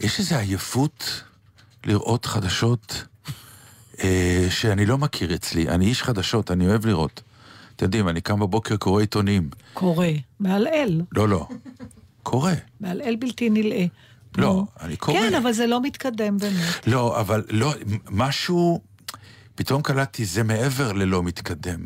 [0.00, 1.22] יש איזו עייפות
[1.84, 3.04] לראות חדשות
[4.02, 5.68] אה, שאני לא מכיר אצלי.
[5.68, 7.20] אני איש חדשות, אני אוהב לראות.
[7.76, 9.50] אתם יודעים, אני קם בבוקר, קורא עיתונים.
[9.74, 10.06] קורא.
[10.40, 11.02] מעלעל.
[11.12, 11.48] לא, לא.
[12.22, 12.52] קורא.
[12.80, 13.86] מעלעל בלתי נלאה.
[14.36, 14.64] לא.
[14.80, 15.18] אני קורא.
[15.18, 16.86] כן, אבל זה לא מתקדם באמת.
[16.86, 17.74] לא, אבל לא,
[18.10, 18.80] משהו,
[19.54, 21.80] פתאום קלטתי, זה מעבר ללא מתקדם.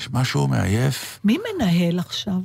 [0.00, 1.20] יש משהו מעייף.
[1.24, 2.40] מי מנהל עכשיו?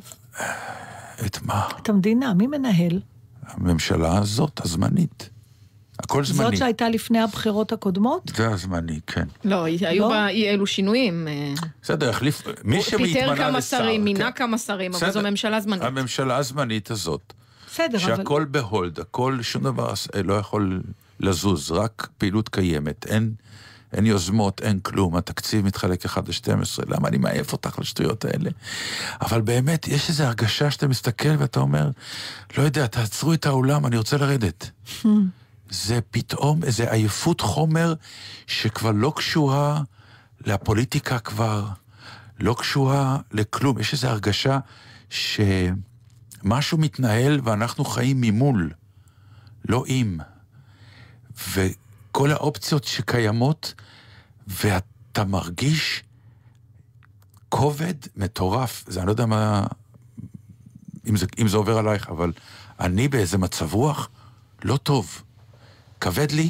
[1.25, 1.69] את מה?
[1.81, 3.01] את המדינה, מי מנהל?
[3.43, 5.29] הממשלה הזאת, הזמנית.
[5.99, 6.49] הכל זמני.
[6.49, 8.31] זאת שהייתה לפני הבחירות הקודמות?
[8.35, 9.27] זה הזמני, כן.
[9.43, 10.09] לא, היו לא?
[10.09, 11.27] בה אי אלו שינויים.
[11.27, 11.53] אה,
[11.83, 13.13] בסדר, החליף, מי שמתמנה לשר...
[13.13, 14.37] פיטר כמה שרים, מינה כן.
[14.37, 15.11] כמה שרים, אבל.
[15.11, 15.83] זו ממשלה זמנית.
[15.83, 17.33] הממשלה הזמנית הזאת,
[17.67, 18.15] בסדר, אבל...
[18.15, 20.81] שהכל בהולד, הכל, שום דבר לא יכול
[21.19, 23.33] לזוז, רק פעילות קיימת, אין,
[23.93, 28.49] אין יוזמות, אין כלום, התקציב מתחלק 1 ל-12, למה אני מעייף אותך לשטויות האלה?
[29.21, 31.89] אבל באמת, יש איזו הרגשה שאתה מסתכל ואתה אומר,
[32.57, 34.69] לא יודע, תעצרו את האולם, אני רוצה לרדת.
[35.73, 37.93] זה פתאום איזו עייפות חומר
[38.47, 39.81] שכבר לא קשורה
[40.45, 41.67] לפוליטיקה כבר,
[42.39, 43.79] לא קשורה לכלום.
[43.79, 44.59] יש איזו הרגשה
[45.09, 48.73] שמשהו מתנהל ואנחנו חיים ממול,
[49.69, 50.19] לא עם.
[51.49, 53.73] וכל האופציות שקיימות,
[54.47, 56.03] ואתה מרגיש
[57.49, 58.83] כובד מטורף.
[58.87, 59.67] זה, אני לא יודע מה...
[61.09, 62.31] אם זה, אם זה עובר עלייך, אבל
[62.79, 64.09] אני באיזה מצב רוח
[64.63, 65.23] לא טוב.
[66.03, 66.49] כבד לי,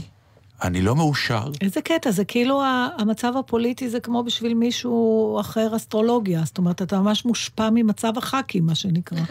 [0.63, 1.47] אני לא מאושר.
[1.61, 2.61] איזה קטע, זה כאילו
[2.97, 6.41] המצב הפוליטי זה כמו בשביל מישהו אחר אסטרולוגיה.
[6.45, 9.17] זאת אומרת, אתה ממש מושפע ממצב הח"כים, מה שנקרא.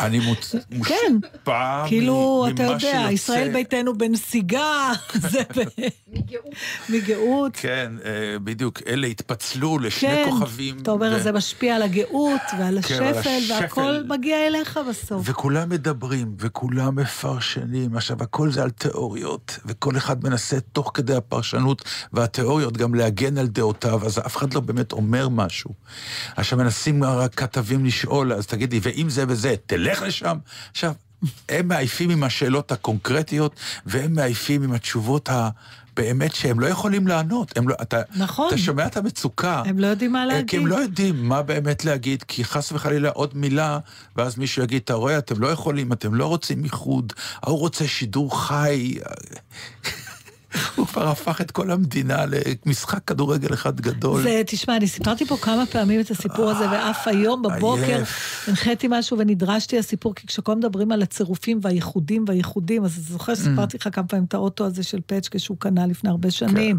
[0.00, 0.54] אני מוצ...
[0.70, 1.16] מושפע כן.
[1.16, 3.10] מ- כאילו, אתה ממה יודע, שיוצא.
[3.12, 4.92] ישראל ביתנו בנסיגה,
[5.30, 5.62] זה ב...
[6.88, 7.56] מגאות.
[7.56, 8.10] כן, אה,
[8.44, 8.78] בדיוק.
[8.86, 10.78] אלה התפצלו לשני כן, כוכבים.
[10.82, 13.52] אתה אומר, ו- זה משפיע על הגאות ועל כן, השפל.
[13.52, 15.22] והכל מגיע אליך בסוף.
[15.30, 17.96] וכולם מדברים, וכולם מפרשנים.
[17.96, 23.46] עכשיו, הכל זה על תיאוריות, וכל אחד מנסה תוך כדי הפרשנות והתיאוריות גם להגן על
[23.46, 25.70] דעותיו, אז אף אחד לא באמת אומר משהו.
[26.36, 30.38] עכשיו, מנסים הכתבים לשאול, אז תגידי, ואם זה וזה, תלך לשם?
[30.70, 30.92] עכשיו,
[31.48, 35.48] הם מעייפים עם השאלות הקונקרטיות, והם מעייפים עם התשובות ה...
[35.96, 37.58] באמת שהם לא יכולים לענות.
[37.58, 38.48] הם לא, אתה, נכון.
[38.48, 39.62] אתה שומע את המצוקה.
[39.66, 40.50] הם לא יודעים מה אה, להגיד.
[40.50, 43.78] כי הם לא יודעים מה באמת להגיד, כי חס וחלילה עוד מילה,
[44.16, 47.12] ואז מישהו יגיד, אתה רואה, אתם לא יכולים, אתם לא רוצים איחוד,
[47.42, 48.94] ההוא רוצה שידור חי.
[50.76, 52.24] הוא כבר הפך את כל המדינה
[52.66, 54.22] למשחק כדורגל אחד גדול.
[54.22, 58.48] זה, תשמע, אני סיפרתי פה כמה פעמים את הסיפור הזה, ואף היום בבוקר עייף.
[58.48, 63.76] הנחיתי משהו ונדרשתי לסיפור, כי כשכל מדברים על הצירופים והייחודים והייחודים, אז אתה זוכר שסיפרתי
[63.76, 66.78] לך כמה פעמים את האוטו הזה של פצ'קה שהוא קנה לפני הרבה שנים,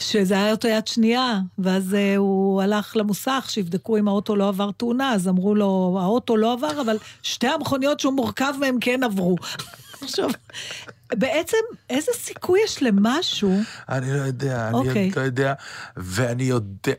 [0.00, 4.70] שזה היה אוטו יד שנייה, ואז אה, הוא הלך למוסך, שיבדקו אם האוטו לא עבר
[4.70, 9.36] תאונה, אז אמרו לו, האוטו לא עבר, אבל שתי המכוניות שהוא מורכב מהן כן עברו.
[10.02, 10.28] עכשיו,
[11.12, 11.56] בעצם,
[11.90, 13.60] איזה סיכוי יש למשהו?
[13.88, 15.10] אני לא יודע, אני אוקיי.
[15.16, 15.54] לא יודע,
[15.96, 16.92] ואני יודע...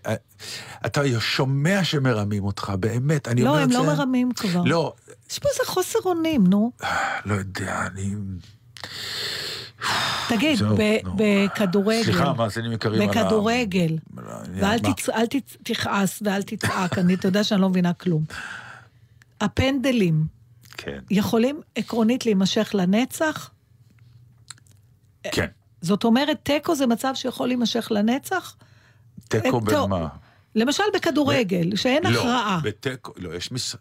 [0.85, 3.77] אתה שומע שמרמים אותך, באמת, אני לא, אומר את הם זה...
[3.77, 4.61] לא מרמים כבר.
[4.65, 4.93] לא,
[5.31, 6.71] יש פה איזה חוסר אונים, נו.
[7.25, 8.15] לא יודע, אני...
[10.29, 10.59] תגיד.
[11.15, 13.97] בכדורגל, סליחה, מאזינים יקרים בכדורגל,
[14.55, 14.77] ואל
[15.63, 18.23] תכעס ואל תצעק, אני, אתה יודע שאני לא מבינה כלום.
[19.41, 20.34] הפנדלים
[20.77, 20.99] כן.
[21.09, 23.49] יכולים עקרונית להימשך לנצח?
[25.31, 25.47] כן.
[25.81, 28.55] זאת אומרת, תיקו זה מצב שיכול להימשך לנצח?
[29.27, 30.07] תיקו אה, במה?
[30.55, 32.59] למשל בכדורגל, שאין הכרעה.
[32.63, 33.75] לא, בתיקו, לא, יש מש...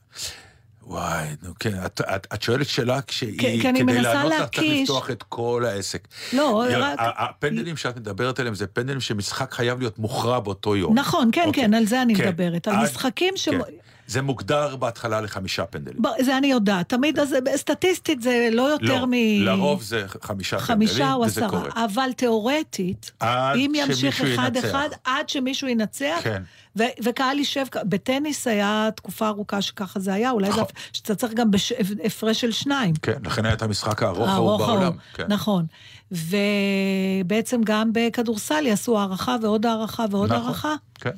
[0.86, 4.66] וואי, נו כן, את, את, את שואלת שאלה כשהיא, כי- כי כדי לענות לך צריך
[4.82, 6.08] לפתוח את כל העסק.
[6.32, 10.98] לא, יאללה, רק- הפנדלים שאת מדברת עליהם זה פנדלים שמשחק חייב להיות מוכרע באותו יום.
[10.98, 11.62] נכון, כן, אוקיי.
[11.62, 12.68] כן, על זה אני כן, מדברת.
[12.68, 13.48] על משחקים ש...
[13.48, 13.58] כן.
[14.06, 16.02] זה מוגדר בהתחלה לחמישה פנדלים.
[16.02, 19.12] ב- זה אני יודעת, תמיד, אז סטטיסטית זה לא יותר לא, מ...
[19.44, 21.84] לרוב זה חמישה, חמישה פנדלים, או וזה עשרה, קורה.
[21.84, 23.10] אבל תיאורטית,
[23.54, 24.88] אם ימשיך אחד-אחד.
[25.04, 26.42] עד שמישהו ינצח, כן.
[26.78, 30.64] ו- וקהל יישב, בטניס היה תקופה ארוכה שככה זה היה, אולי זה, נכון.
[30.92, 32.94] שאתה צריך גם בהפרש של שניים.
[33.02, 34.92] כן, לכן היה את המשחק הארוך ההוא, בעולם.
[35.14, 35.24] כן.
[35.28, 35.66] נכון.
[36.12, 40.44] ובעצם גם בכדורסל יעשו הערכה ועוד הערכה ועוד נכון.
[40.44, 40.74] הערכה.
[40.94, 41.10] כן.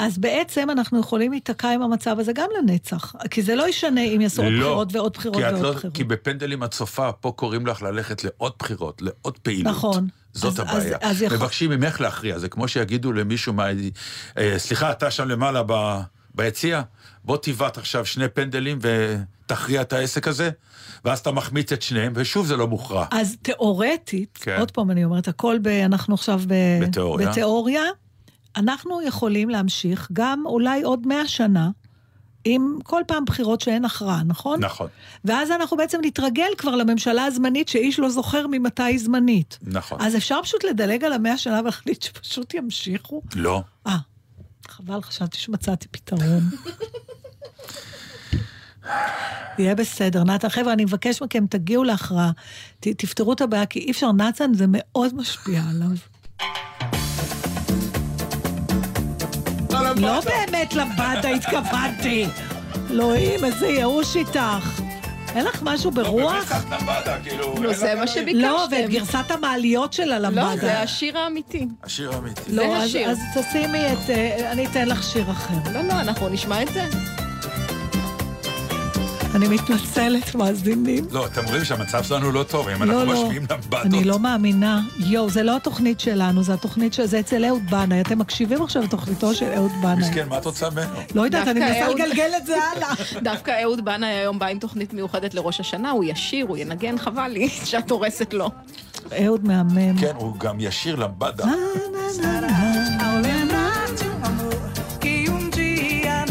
[0.00, 3.14] אז בעצם אנחנו יכולים להיתקע עם המצב הזה גם לנצח.
[3.30, 5.96] כי זה לא ישנה אם יעשו עוד לא, בחירות ועוד בחירות ועוד לא, בחירות.
[5.96, 9.66] כי בפנדלים את צופה, פה קוראים לך ללכת לעוד בחירות, לעוד פעילות.
[9.74, 10.08] נכון.
[10.32, 10.96] זאת אז- הבעיה.
[11.00, 13.66] אז- אז יכול- מבקשים ממך להכריע, זה כמו שיגידו למישהו מה...
[14.38, 16.00] אה, סליחה, אתה שם למעלה ב...
[16.34, 16.82] ביציע,
[17.24, 20.50] בוא תיבט עכשיו שני פנדלים ותכריע את העסק הזה,
[21.04, 23.06] ואז אתה מחמיץ את שניהם, ושוב זה לא מוכרע.
[23.10, 24.56] אז תיאורטית, כן.
[24.60, 25.66] עוד פעם אני אומרת, הכל ב...
[25.68, 26.54] אנחנו עכשיו ב...
[26.82, 27.30] בתיאוריה.
[27.30, 27.82] בתיאוריה,
[28.56, 31.70] אנחנו יכולים להמשיך גם אולי עוד מאה שנה,
[32.44, 34.64] עם כל פעם בחירות שאין הכרעה, נכון?
[34.64, 34.88] נכון,
[35.24, 39.58] ואז אנחנו בעצם נתרגל כבר לממשלה הזמנית שאיש לא זוכר ממתי היא זמנית.
[39.62, 40.00] נכון.
[40.00, 43.22] אז אפשר פשוט לדלג על המאה שנה ולהחליט שפשוט ימשיכו?
[43.34, 43.62] לא.
[43.86, 43.96] אה,
[44.68, 46.42] חבל, חשבתי שמצאתי פתרון.
[49.58, 50.24] יהיה בסדר.
[50.24, 52.30] נתן, חבר'ה, אני מבקש מכם, תגיעו להכרעה.
[52.80, 55.96] תפתרו את הבעיה, כי אי אפשר, נתן, זה מאוד משפיע עליו.
[60.00, 62.26] לא באמת לבדה התכוונתי.
[62.90, 64.80] אלוהים, איזה ייאוש איתך.
[65.34, 66.52] אין לך משהו ברוח?
[67.22, 68.40] כאילו, נו, זה מה שביקשתם.
[68.40, 70.42] לא, ואת גרסת המעליות שלה לבדה.
[70.54, 71.66] לא, זה השיר האמיתי.
[71.84, 72.40] השיר האמיתי.
[72.48, 73.10] לא, זה אז- השיר.
[73.10, 74.10] אז תשימי את...
[74.10, 75.54] אה, אני אתן לך שיר אחר.
[75.72, 76.84] לא, לא, אנחנו נשמע את זה.
[79.34, 81.04] אני מתנצלת, מאזינים.
[81.10, 83.22] לא, אתם רואים שהמצב שלנו לא טוב, אם לא, אנחנו לא.
[83.24, 83.86] משמיעים לבדות.
[83.86, 84.80] אני לא מאמינה.
[84.98, 87.06] יואו, זה לא התוכנית שלנו, זה התוכנית של...
[87.06, 88.00] זה אצל אהוד בנאי.
[88.00, 89.94] אתם מקשיבים עכשיו לתוכניתו של אהוד בנאי.
[90.08, 90.94] מסכן, מה את רוצה ממנו?
[91.14, 92.88] לא יודעת, אני מנסה אהוד- לגלגל את זה הלאה.
[93.32, 97.28] דווקא אהוד בנאי היום בא עם תוכנית מיוחדת לראש השנה, הוא ישיר, הוא ינגן, חבל
[97.28, 98.50] לי שאת הורסת לו.
[99.24, 99.98] אהוד מהמם.
[99.98, 101.42] כן, הוא גם ישיר amor
[105.00, 106.24] que um dia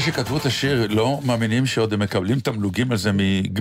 [0.00, 3.12] אלה שכתבו את השיר לא מאמינים שעוד הם מקבלים תמלוגים על זה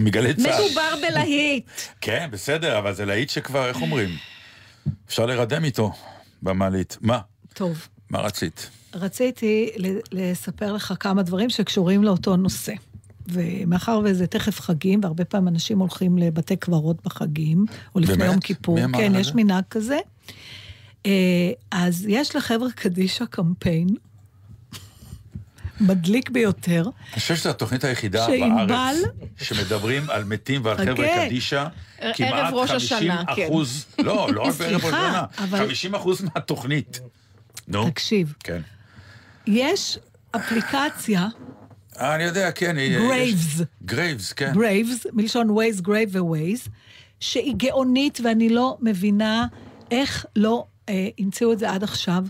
[0.02, 0.65] מגלי צה"ל.
[0.65, 1.69] מדובר בלהיט.
[2.02, 4.10] כן, בסדר, אבל זה להיט שכבר, איך אומרים?
[5.08, 5.91] אפשר לרדם איתו
[6.41, 6.97] במעלית.
[7.02, 7.19] מה?
[7.54, 7.88] טוב.
[8.10, 8.69] מה רצית?
[8.93, 9.69] רציתי
[10.12, 12.73] לספר לך כמה דברים שקשורים לאותו נושא.
[13.28, 18.32] ומאחר וזה תכף חגים, והרבה פעמים אנשים הולכים לבתי קברות בחגים, או לפני באמת?
[18.32, 18.84] יום כיפור.
[18.84, 19.32] אמר כן, יש?
[19.36, 19.99] מנהג כזה.
[21.06, 23.88] אה, אז יש לחבר'ה קדישא קמפיין,
[25.80, 28.28] מדליק ביותר, אני חושב שזו התוכנית היחידה
[28.68, 28.98] בארץ
[29.38, 31.68] שמדברים על מתים ועל חברה, חברה קדישא.
[32.00, 33.46] ערב כמעט ראש 50 השנה, כן.
[33.46, 37.00] אחוז, לא, לא רק בערב ראש השנה, אבל- 50 אחוז מהתוכנית.
[37.68, 38.62] נו, תקשיב, כן.
[39.48, 39.98] יש
[40.32, 41.28] אפליקציה,
[41.98, 42.76] אני יודע, כן.
[42.80, 44.52] יש- Gravez, כן.
[44.54, 46.67] Gravez, מלשון Waze, grave Waze,
[47.20, 49.46] שהיא גאונית ואני לא מבינה
[49.92, 52.24] איך לא אה, המציאו את זה עד עכשיו.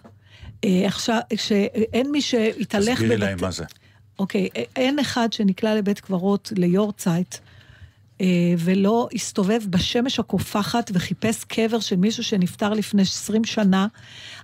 [0.65, 3.65] אה, עכשיו, שאין מי שיתהלך תסבירי להם מה זה.
[4.19, 7.35] אוקיי, אין אחד שנקלע לבית קברות ליורצייט.
[8.21, 8.25] אה,
[8.57, 13.87] ולא הסתובב בשמש הקופחת וחיפש קבר של מישהו שנפטר לפני 20 שנה.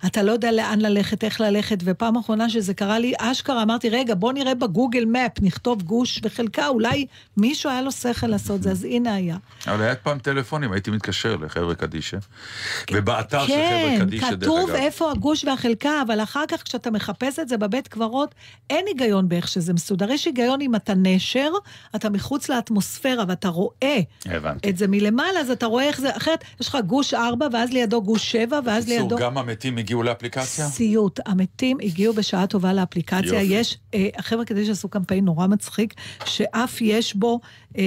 [0.05, 4.15] אתה לא יודע לאן ללכת, איך ללכת, ופעם אחרונה שזה קרה לי, אשכרה אמרתי, רגע,
[4.15, 7.05] בוא נראה בגוגל מפ, נכתוב גוש וחלקה, אולי
[7.37, 9.37] מישהו היה לו שכל לעשות זה, אז הנה היה.
[9.67, 12.17] אבל היה פעם טלפונים, הייתי מתקשר לחבר'ה קדישא.
[12.91, 14.79] ובאתר של כן, חבר'ה קדישא, דרך כתוב אגב.
[14.79, 18.35] איפה הגוש והחלקה, אבל אחר כך כשאתה מחפש את זה בבית קברות,
[18.69, 20.11] אין היגיון באיך שזה מסודר.
[20.11, 21.51] יש היגיון אם אתה נשר,
[21.95, 23.64] אתה מחוץ לאטמוספירה ואתה רואה
[24.25, 24.69] הבנתי.
[24.69, 28.01] את זה מלמעלה, אז אתה רואה איך זה, אחרת יש לך גוש 4, ואז לידו
[28.01, 29.05] גוש 7, ואז לידו...
[29.05, 30.65] בקיצור, גם המתים הגיעו לאפליקציה?
[30.65, 31.19] סיוט.
[31.25, 33.41] המתים הגיעו בשעה טובה לאפליקציה.
[33.41, 33.53] יופי.
[33.53, 35.93] יש, אה, החבר'ה כדי שעשו קמפיין נורא מצחיק,
[36.25, 37.39] שאף יש בו
[37.77, 37.83] אה,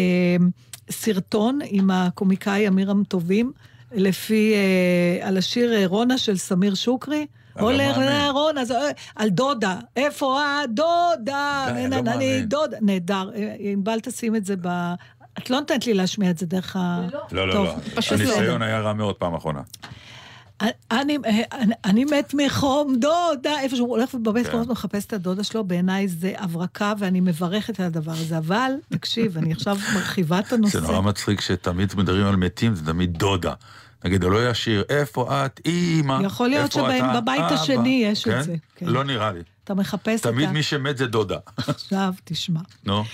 [0.91, 3.53] סרטון עם הקומיקאי אמירם טובים,
[3.93, 7.27] לפי, אה, על השיר אה, רונה של סמיר שוקרי.
[7.59, 7.99] לא הולך.
[8.33, 11.67] רונה, זה, אה, על דודה, איפה הדודה?
[11.69, 12.45] לא אני מאמין.
[12.45, 13.31] דודה, נהדר.
[13.35, 14.69] אה, ענבל תשים את זה ב...
[15.39, 17.01] את לא נותנת לי להשמיע את זה דרך ה...
[17.33, 17.75] לא, לא, לא.
[17.95, 18.25] פשוט לא.
[18.25, 19.61] הניסיון היה רע מאוד פעם אחרונה.
[20.91, 21.19] אני,
[21.53, 24.61] אני, אני מת מחום דודה, איפה שהוא הולך ובבית כן.
[24.69, 28.39] מחפש את הדודה שלו, בעיניי זה הברקה ואני מברכת על הדבר הזה.
[28.39, 30.81] אבל, תקשיב, אני עכשיו מרחיבה את הנושא.
[30.81, 33.53] זה נורא מצחיק שתמיד מדברים על מתים, זה תמיד דודה.
[34.05, 36.19] נגיד, הוא לא ישיר, איפה את, אימא?
[36.25, 38.43] יכול להיות שבבית אבא?" השני יש את כן?
[38.43, 38.87] זה, כן.
[38.87, 39.41] לא נראה לי.
[39.65, 40.53] אתה מחפש תמיד אותה.
[40.53, 41.39] מי שמת זה דודה.
[41.57, 42.61] עכשיו, תשמע.
[42.85, 43.05] נו.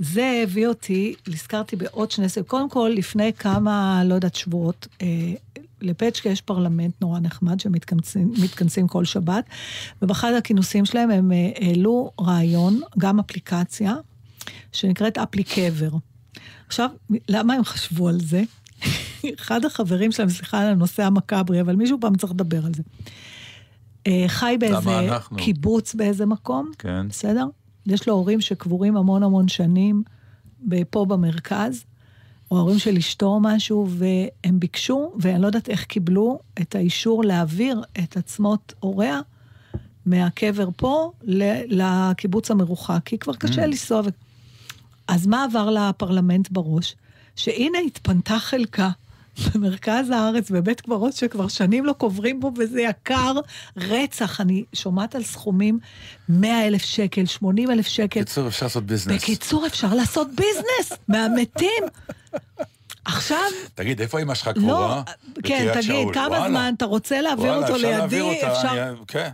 [0.00, 2.48] זה הביא אותי, נזכרתי בעוד שני סבבים.
[2.48, 5.32] קודם כל, לפני כמה, לא יודעת, שבועות, אה,
[5.82, 9.44] לפצ'קה יש פרלמנט נורא נחמד שמתכנסים מתכנסים כל שבת,
[10.02, 13.94] ובאחד הכינוסים שלהם הם אה, העלו רעיון, גם אפליקציה,
[14.72, 15.90] שנקראת אפלי קבר.
[16.66, 16.90] עכשיו,
[17.28, 18.42] למה הם חשבו על זה?
[19.40, 22.82] אחד החברים שלהם, סליחה על הנושא המכברי, אבל מישהו פעם צריך לדבר על זה.
[24.06, 25.10] אה, חי באיזה?
[25.36, 27.08] קיבוץ באיזה מקום, כן.
[27.08, 27.46] בסדר?
[27.86, 30.02] יש לו הורים שקבורים המון המון שנים
[30.90, 31.84] פה במרכז,
[32.50, 37.24] או ההורים של אשתו או משהו, והם ביקשו, ואני לא יודעת איך קיבלו את האישור
[37.24, 39.20] להעביר את עצמות הוריה
[40.06, 41.12] מהקבר פה
[41.68, 43.66] לקיבוץ המרוחק, כי כבר קשה Mm.
[43.66, 44.02] לנסוע.
[45.08, 46.96] אז מה עבר לפרלמנט בראש?
[47.36, 48.90] שהנה התפנתה חלקה
[49.54, 53.32] במרכז הארץ, בבית קברות שכבר שנים לא קוברים בו, וזה יקר
[53.76, 54.40] רצח.
[54.40, 55.78] אני שומעת על סכומים
[56.28, 58.20] 100 אלף שקל, 80 אלף שקל.
[58.20, 59.22] בקיצור, אפשר לעשות ביזנס.
[59.22, 61.82] בקיצור, אפשר לעשות ביזנס מהמתים.
[63.04, 63.38] עכשיו,
[63.74, 65.02] תגיד, איפה אמא שלך לא, קבורה?
[65.04, 66.14] כן, בקריית תגיד, שאול.
[66.14, 66.48] כמה וואלה.
[66.48, 68.36] זמן אתה רוצה להעביר וואלה, אותו אפשר להעביר לידי?
[68.44, 68.88] אותה, אפשר...
[68.88, 69.28] אני- כן.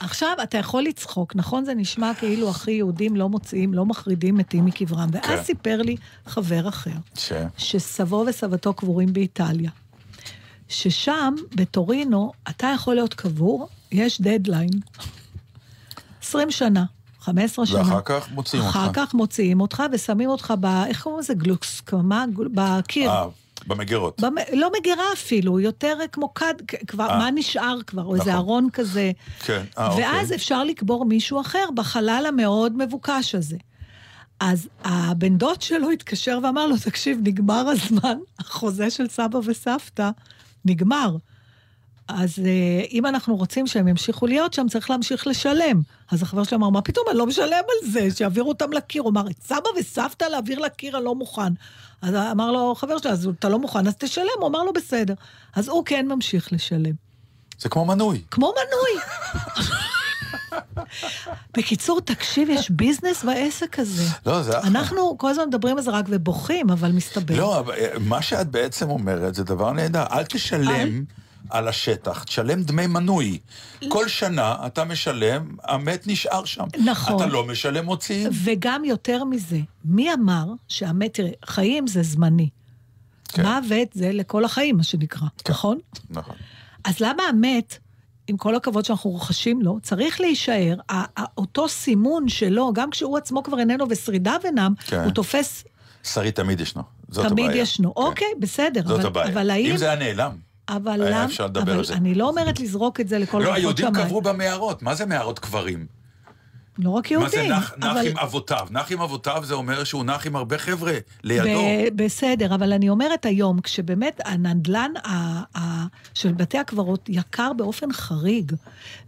[0.00, 1.64] עכשיו, אתה יכול לצחוק, נכון?
[1.64, 5.08] זה נשמע כאילו הכי יהודים לא מוציאים, לא מחרידים מתים מקברם.
[5.12, 5.42] ואז כן.
[5.44, 5.96] סיפר לי
[6.26, 7.32] חבר אחר, ש...
[7.58, 9.70] שסבו וסבתו קבורים באיטליה.
[10.68, 14.70] ששם, בטורינו, אתה יכול להיות קבור, יש דדליין.
[16.22, 16.84] 20 שנה,
[17.20, 17.78] 15 שנה.
[17.78, 18.76] ואחר כך מוציאים אותך.
[18.76, 20.66] אחר כך מוציאים אותך ושמים אותך ב...
[20.66, 21.34] איך קוראים לזה?
[21.34, 22.24] גלוקסקמה?
[22.36, 23.10] גל- בקיר.
[23.10, 23.26] אה,
[23.66, 24.20] במגירות.
[24.20, 24.34] במ...
[24.52, 26.54] לא מגירה אפילו, יותר כמו כד,
[26.86, 27.18] כבר, אה.
[27.18, 28.04] מה נשאר כבר?
[28.04, 28.34] או איזה נכון.
[28.34, 29.12] ארון כזה.
[29.40, 30.36] כן, אה, ואז אוקיי.
[30.36, 33.56] אפשר לקבור מישהו אחר בחלל המאוד מבוקש הזה.
[34.40, 40.10] אז הבן דוד שלו התקשר ואמר לו, תקשיב, נגמר הזמן, החוזה של סבא וסבתא
[40.64, 41.16] נגמר.
[42.18, 45.80] אז אה, אם אנחנו רוצים שהם ימשיכו להיות שם, צריך להמשיך לשלם.
[46.10, 49.02] אז החבר שלו אמר, מה פתאום, אני לא משלם על זה, שיעבירו אותם לקיר.
[49.02, 51.52] הוא אמר, את סבא וסבתא להעביר לקיר, אני לא מוכן.
[52.02, 54.26] אז אמר לו חבר שלו, אז אתה לא מוכן, אז תשלם.
[54.38, 55.14] הוא אמר לו, בסדר.
[55.56, 56.94] אז הוא כן ממשיך לשלם.
[57.58, 58.22] זה כמו מנוי.
[58.30, 59.02] כמו מנוי.
[61.56, 64.04] בקיצור, תקשיב, יש ביזנס בעסק הזה.
[64.26, 64.70] לא, זה אחלה.
[64.70, 67.36] אנחנו כל הזמן מדברים על זה רק ובוכים, אבל מסתבר.
[67.36, 70.04] לא, אבל, אה, מה שאת בעצם אומרת זה דבר נהדר.
[70.12, 71.04] אל תשלם
[71.52, 73.38] על השטח, תשלם דמי מנוי.
[73.88, 76.64] כל שנה אתה משלם, המת נשאר שם.
[76.84, 77.16] נכון.
[77.16, 78.30] אתה לא משלם מוציאים.
[78.44, 82.48] וגם יותר מזה, מי אמר שהמת, תראה, חיים זה זמני.
[83.28, 83.42] כן.
[83.46, 85.78] מוות זה לכל החיים, מה שנקרא, נכון?
[86.10, 86.36] נכון.
[86.84, 87.78] אז למה המת,
[88.28, 90.74] עם כל הכבוד שאנחנו רוכשים לו, צריך להישאר,
[91.38, 95.04] אותו סימון שלו, גם כשהוא עצמו כבר איננו ושרידיו אינם, כן.
[95.04, 95.64] הוא תופס,
[96.04, 96.82] שרי תמיד ישנו.
[97.08, 97.62] זאת תמיד הבעיה.
[97.62, 97.92] ישנו.
[97.96, 98.82] אוקיי, בסדר.
[98.86, 99.28] זאת אבל- הבעיה.
[99.32, 99.70] אבל האם...
[99.70, 100.36] אם זה היה נעלם,
[100.68, 101.24] אבל היה למה...
[101.24, 101.94] אפשר לדבר על זה.
[101.94, 104.06] אני לא אומרת לזרוק את זה לכל לא, רוחות היהודים שמיים.
[104.06, 104.82] קברו במערות.
[104.82, 105.86] מה זה מערות קברים?
[106.78, 107.52] לא רק מה זה יהודים.
[107.52, 108.66] נח נח אבל- עם אבותיו?
[108.70, 110.92] נח עם אבותיו זה אומר שהוא נח עם הרבה חבר'ה
[111.24, 111.44] לידו.
[111.62, 117.92] ב- בסדר, אבל אני אומרת היום, כשבאמת הנדלן ה- ה- של בתי הקברות יקר באופן
[117.92, 118.52] חריג,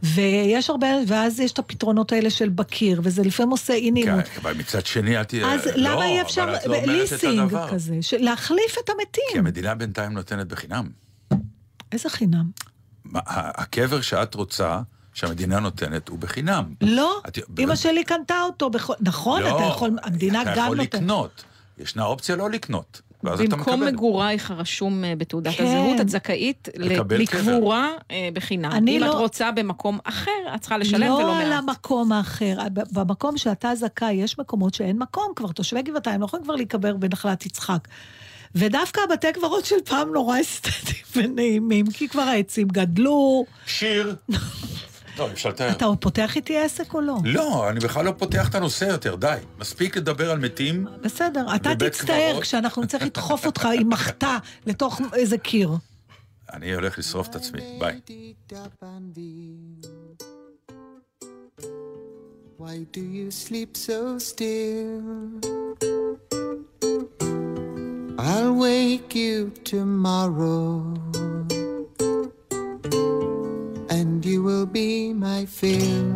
[0.02, 4.24] ויש הרבה, ואז יש את הפתרונות האלה של בקיר, וזה לפעמים עושה אי נעימות.
[4.24, 5.54] כן, אבל מצד שני, תהיה...
[5.54, 7.56] אז לא, למה אי אפשר, אבל את לא אומרת את ליסינג.
[7.70, 9.38] כזה, להחליף את כי המתים?
[9.38, 11.03] המדינה בינתיים נותנת בחינם.
[11.94, 12.50] איזה חינם?
[13.04, 14.80] מה, הקבר שאת רוצה,
[15.14, 16.64] שהמדינה נותנת, הוא בחינם.
[16.80, 20.76] לא, את- אמא שלי קנתה אותו, בכל- נכון, לא, אתה יכול, המדינה אתה גם יכול
[20.76, 20.94] נותנת.
[20.94, 21.44] לקנות.
[21.78, 23.00] ישנה אופציה לא לקנות.
[23.24, 23.92] ואז אתה במקום מקבל.
[23.92, 25.64] מגורייך הרשום אה, בתעודת כן.
[25.66, 26.68] הזהות, את זכאית
[27.10, 28.70] לקבורה אה, בחינם.
[28.72, 31.62] אני אם את לא- רוצה במקום אחר, את צריכה לשלם ולא לא על מעט.
[31.68, 36.44] המקום האחר, ב- במקום שאתה זכאי, יש מקומות שאין מקום כבר, תושבי גבעתיים לא יכולים
[36.44, 37.88] כבר להיקבר בנחלת יצחק.
[38.54, 43.44] ודווקא הבתי קברות של פעם נורא אסתטיים ונעימים, כי כבר העצים גדלו.
[43.66, 44.16] שיר.
[45.18, 45.70] לא, אפשר לתאר.
[45.70, 47.16] אתה עוד פותח איתי עסק או לא?
[47.24, 49.36] לא, אני בכלל לא פותח את הנושא יותר, די.
[49.58, 50.86] מספיק לדבר על מתים.
[51.00, 52.40] בסדר, אתה תצטער.
[52.40, 55.70] כשאנחנו נצטרך לדחוף אותך עם מחתה לתוך איזה קיר.
[56.52, 58.00] אני הולך לשרוף את עצמי, ביי.
[62.58, 63.98] Why do you sleep so
[64.28, 65.04] still?
[68.16, 70.94] I'll wake you tomorrow,
[73.90, 76.14] and you will be my fill.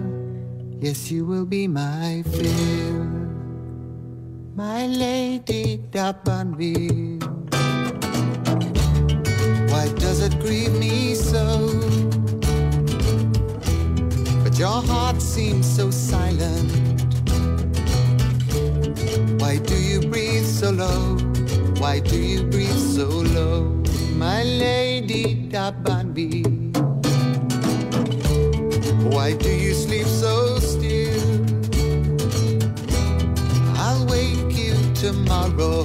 [0.80, 3.04] Yes, you will be my fill,
[4.54, 7.18] my lady Dabanville.
[9.70, 11.68] Why does it grieve me so?
[14.44, 16.70] But your heart seems so silent.
[19.40, 21.27] Why do you breathe so low?
[21.78, 23.82] Why do you breathe so low,
[24.16, 26.44] my lady Dabanbi?
[29.14, 31.22] Why do you sleep so still?
[33.76, 35.84] I'll wake you tomorrow,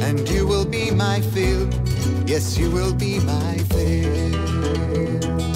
[0.00, 1.68] and you will be my fill.
[2.26, 5.47] Yes, you will be my fill.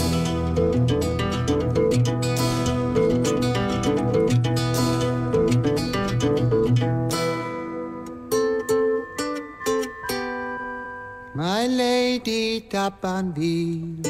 [12.82, 14.06] Lady Dabanville,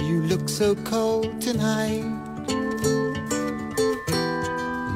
[0.00, 2.04] you look so cold tonight.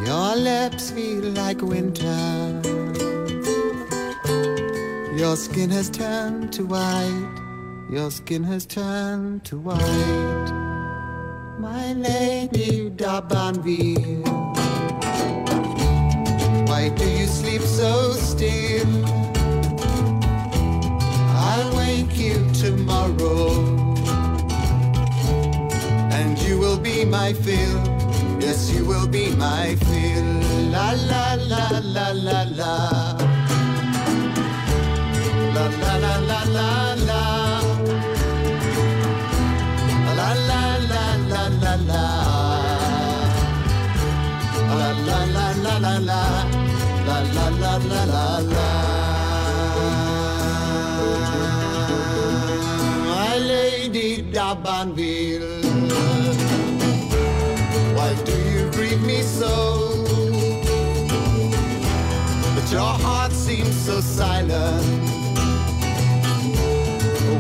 [0.07, 2.63] Your lips feel like winter.
[5.17, 7.41] Your skin has turned to white.
[7.91, 10.53] Your skin has turned to white.
[11.59, 14.27] My lady Dabanville,
[16.69, 19.08] why do you sleep so still?
[23.09, 23.53] Tomorrow,
[26.13, 27.79] and you will be my fill.
[28.41, 30.29] Yes, you will be my fill.
[30.73, 32.75] La la la la la la.
[35.55, 37.23] La la la la la la.
[40.19, 42.05] La la la la la la.
[44.79, 46.23] La la la la la la.
[47.07, 48.28] La la la la la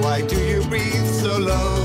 [0.03, 1.77] Why do you breathe so low?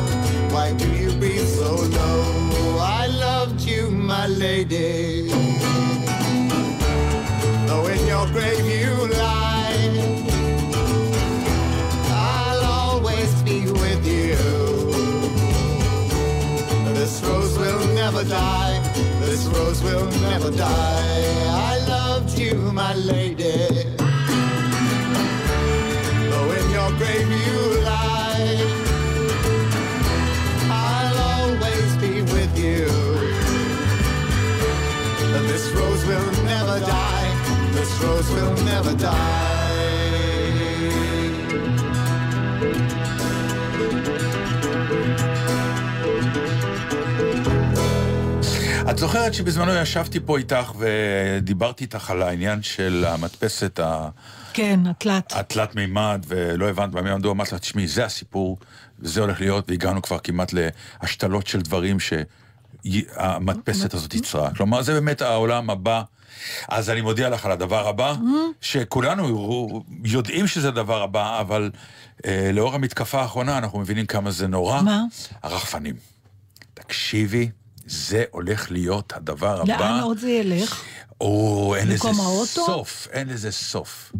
[0.51, 2.78] Why do you breathe so low?
[2.80, 5.30] I loved you, my lady.
[7.67, 9.91] Though in your grave you lie,
[12.09, 14.36] I'll always be with you.
[16.93, 18.82] This rose will never die.
[19.21, 21.45] This rose will never die.
[21.47, 23.92] I loved you, my lady.
[48.93, 54.09] את זוכרת שבזמנו ישבתי פה איתך ודיברתי איתך על העניין של המדפסת ה...
[54.53, 55.33] כן, התלת.
[55.35, 58.57] התלת מימד, ולא הבנת במה עמדו, אמרתי לה, תשמעי, זה הסיפור,
[58.99, 64.53] וזה הולך להיות, והגענו כבר כמעט להשתלות של דברים שהמדפסת הזאת יצרה.
[64.55, 66.01] כלומר, זה באמת העולם הבא.
[66.69, 68.15] אז אני מודיע לך על הדבר הבא,
[68.61, 71.71] שכולנו יודעים שזה הדבר הבא, אבל
[72.25, 74.81] אה, לאור המתקפה האחרונה אנחנו מבינים כמה זה נורא.
[74.81, 75.03] מה?
[75.43, 75.95] הרחפנים.
[76.73, 77.49] תקשיבי,
[77.88, 79.77] זה הולך להיות הדבר הבא.
[79.79, 80.81] לאן עוד זה ילך?
[81.21, 82.65] או, אין לזה האוטו?
[82.65, 84.11] סוף, אין לזה סוף.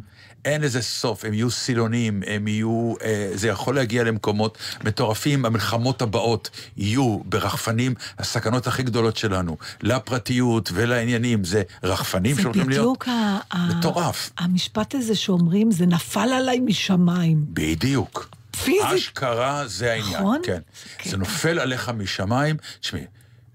[0.46, 2.94] אין לזה סוף, הם יהיו סילונים, הם יהיו...
[3.04, 10.70] אה, זה יכול להגיע למקומות מטורפים, המלחמות הבאות יהיו ברחפנים, הסכנות הכי גדולות שלנו, לפרטיות
[10.74, 12.82] ולעניינים, זה רחפנים זה שהולכים להיות...
[12.86, 14.30] בדיוק ה- ה- מטורף.
[14.38, 17.46] המשפט הזה שאומרים, זה נפל עליי משמיים.
[17.48, 18.30] בדיוק.
[18.64, 18.82] פיזית.
[18.96, 20.40] אשכרה זה העניין, נכון?
[20.44, 20.60] כן.
[21.06, 22.56] זה נופל עליך משמיים.
[22.80, 23.04] תשמעי,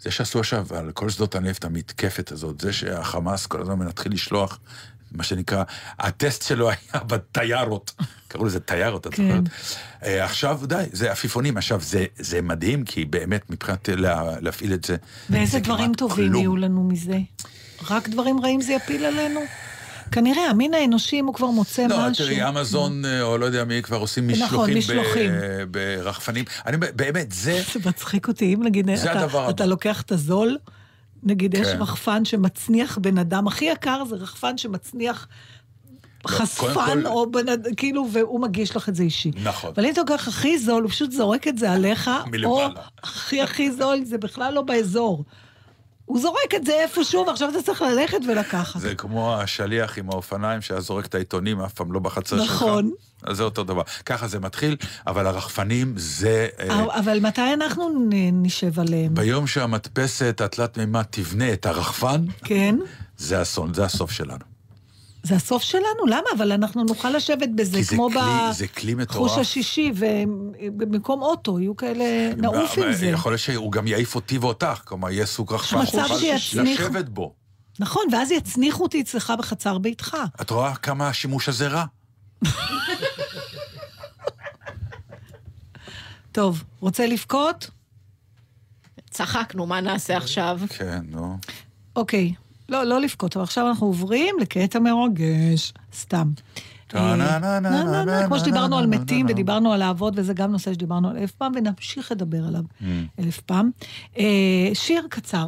[0.00, 4.58] זה שעשו עכשיו על כל שדות הנפט המתקפת הזאת, זה שהחמאס כל הזמן מתחיל לשלוח,
[5.12, 5.64] מה שנקרא,
[5.98, 7.92] הטסט שלו היה בטיירות.
[8.28, 9.28] קראו לזה טיירות, את כן.
[9.28, 9.44] זוכרת?
[10.02, 11.56] אה, עכשיו, די, זה עפיפונים.
[11.56, 14.96] עכשיו, זה, זה מדהים, כי באמת, מבחינת לה, להפעיל את זה...
[15.30, 16.42] ואיזה זה דברים טובים כלום.
[16.42, 17.18] יהיו לנו מזה?
[17.90, 19.40] רק דברים רעים זה יפיל עלינו?
[20.12, 22.26] כנראה, המין האנושי, אם הוא כבר מוצא לא, משהו...
[22.26, 25.30] תראי, אמזון, אה, או לא יודע מי, כבר עושים נכון, משלוחים, ב- משלוחים.
[25.70, 26.44] ברחפנים.
[26.66, 27.60] אני באמת, זה...
[27.72, 29.64] זה מצחיק אותי, אם נגיד, אתה, אתה הבא.
[29.64, 30.58] לוקח את הזול,
[31.22, 31.82] נגיד יש כן.
[31.82, 35.28] רחפן שמצניח בן אדם, הכי יקר זה רחפן שמצניח
[36.26, 39.30] חשפן, לא, כל- או בן אדם, כאילו, והוא מגיש לך את זה אישי.
[39.42, 39.70] נכון.
[39.76, 42.68] אבל אם אתה לוקח הכי זול, הוא פשוט זורק את זה עליך, או מלמעלה.
[43.02, 45.24] הכי הכי זול, זה בכלל לא באזור.
[46.08, 48.80] הוא זורק את זה איפשהו, ועכשיו אתה צריך ללכת ולקחת.
[48.80, 52.52] זה כמו השליח עם האופניים שהיה זורק את העיתונים, אף פעם לא בחצר שלך.
[52.52, 52.92] נכון.
[53.22, 53.82] אז זה אותו דבר.
[54.06, 56.46] ככה זה מתחיל, אבל הרחפנים זה...
[56.60, 59.14] אה, אבל מתי אנחנו נשב עליהם?
[59.14, 62.76] ביום שהמדפסת התלת מימד תבנה את הרחפן, כן?
[63.16, 64.57] זה אסון, זה הסוף שלנו.
[65.22, 66.06] זה הסוף שלנו?
[66.08, 66.28] למה?
[66.36, 69.30] אבל אנחנו נוכל לשבת בזה כי זה כמו כלי- זה כלי מטורף.
[69.30, 72.04] בחוש השישי, ובמקום אוטו יהיו כאלה,
[72.36, 73.06] נעוף עם זה.
[73.06, 77.34] יכול להיות שהוא גם יעיף אותי ואותך, כלומר, יהיה סוג מצב שנוכל שיצניח- לשבת בו.
[77.80, 80.16] נכון, ואז יצניחו אותי אצלך בחצר ביתך.
[80.40, 81.84] את רואה כמה השימוש הזה רע?
[86.32, 87.70] טוב, רוצה לבכות?
[89.10, 90.60] צחקנו, מה נעשה עכשיו?
[90.68, 91.38] כן, נו.
[91.96, 92.32] אוקיי.
[92.68, 95.72] לא, לא לבכות, אבל עכשיו אנחנו עוברים לקטע מרגש.
[95.94, 96.30] סתם.
[98.26, 102.12] כמו שדיברנו על מתים ודיברנו על האבות, וזה גם נושא שדיברנו עליו אלף פעם, ונמשיך
[102.12, 102.62] לדבר עליו
[103.18, 103.70] אלף פעם.
[104.18, 105.46] אה, שיר קצר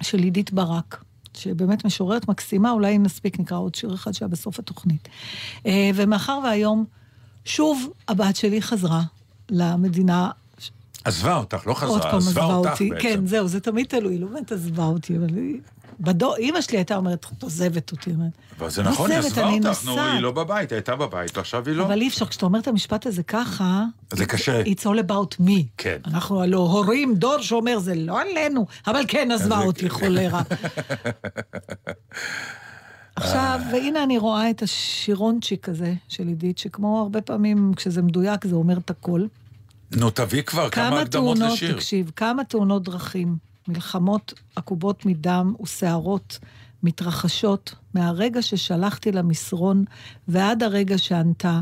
[0.00, 1.04] של עידית ברק,
[1.34, 5.08] שבאמת משוררת מקסימה, אולי אם נספיק נקרא עוד שיר אחד שהיה בסוף התוכנית.
[5.66, 6.84] אה, ומאחר והיום,
[7.44, 9.02] שוב הבת שלי חזרה
[9.50, 10.30] למדינה
[11.04, 12.90] עזבה אותך, לא חזרה, עזבה עזבה אותך אותי.
[12.90, 13.02] בעצם.
[13.02, 15.60] כן, זהו, זה תמיד תלוי, לא באמת עזבה אותי, אבל היא...
[16.00, 18.10] בדור, אימא שלי הייתה אומרת, את עוזבת אותי.
[18.58, 21.36] אבל זה "לא נכון, היא עזבה אותך, נו, נוסעת." היא לא בבית, היא הייתה בבית,
[21.36, 21.84] ועכשיו היא לא.
[21.84, 23.84] אבל אי אפשר, כשאתה אומר את המשפט הזה ככה...
[24.12, 24.62] זה קשה.
[24.62, 25.62] It's all about me.
[25.78, 25.96] כן.
[26.06, 30.42] אנחנו הלא הורים, דור שאומר, זה לא עלינו, אבל כן, עזבה אותי חולרה.
[33.16, 38.54] עכשיו, והנה אני רואה את השירונצ'יק הזה של עידית, שכמו הרבה פעמים, כשזה מדויק, זה
[38.54, 39.26] אומר את הכל.
[39.96, 41.74] נו, תביא כבר כמה כמה הקדמות תאונות, לשיר.
[41.74, 43.36] תקשיב, כמה תאונות דרכים,
[43.68, 46.38] מלחמות עקובות מדם וסערות
[46.82, 49.84] מתרחשות מהרגע ששלחתי למסרון
[50.28, 51.60] ועד הרגע שענתה,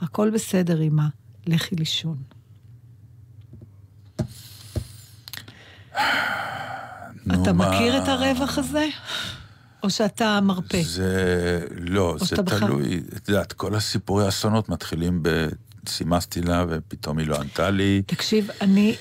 [0.00, 1.04] הכל בסדר, אמא,
[1.46, 2.16] לכי לישון.
[7.32, 7.68] אתה מה?
[7.68, 8.86] מכיר את הרווח הזה?
[9.82, 10.78] או שאתה מרפה?
[10.82, 11.66] זה...
[11.70, 13.02] לא, זה תלוי.
[13.16, 15.28] את יודעת, כל הסיפורי האסונות מתחילים ב...
[15.88, 18.02] סימסתי לה, ופתאום היא לא ענתה לי.
[18.06, 18.94] תקשיב, אני...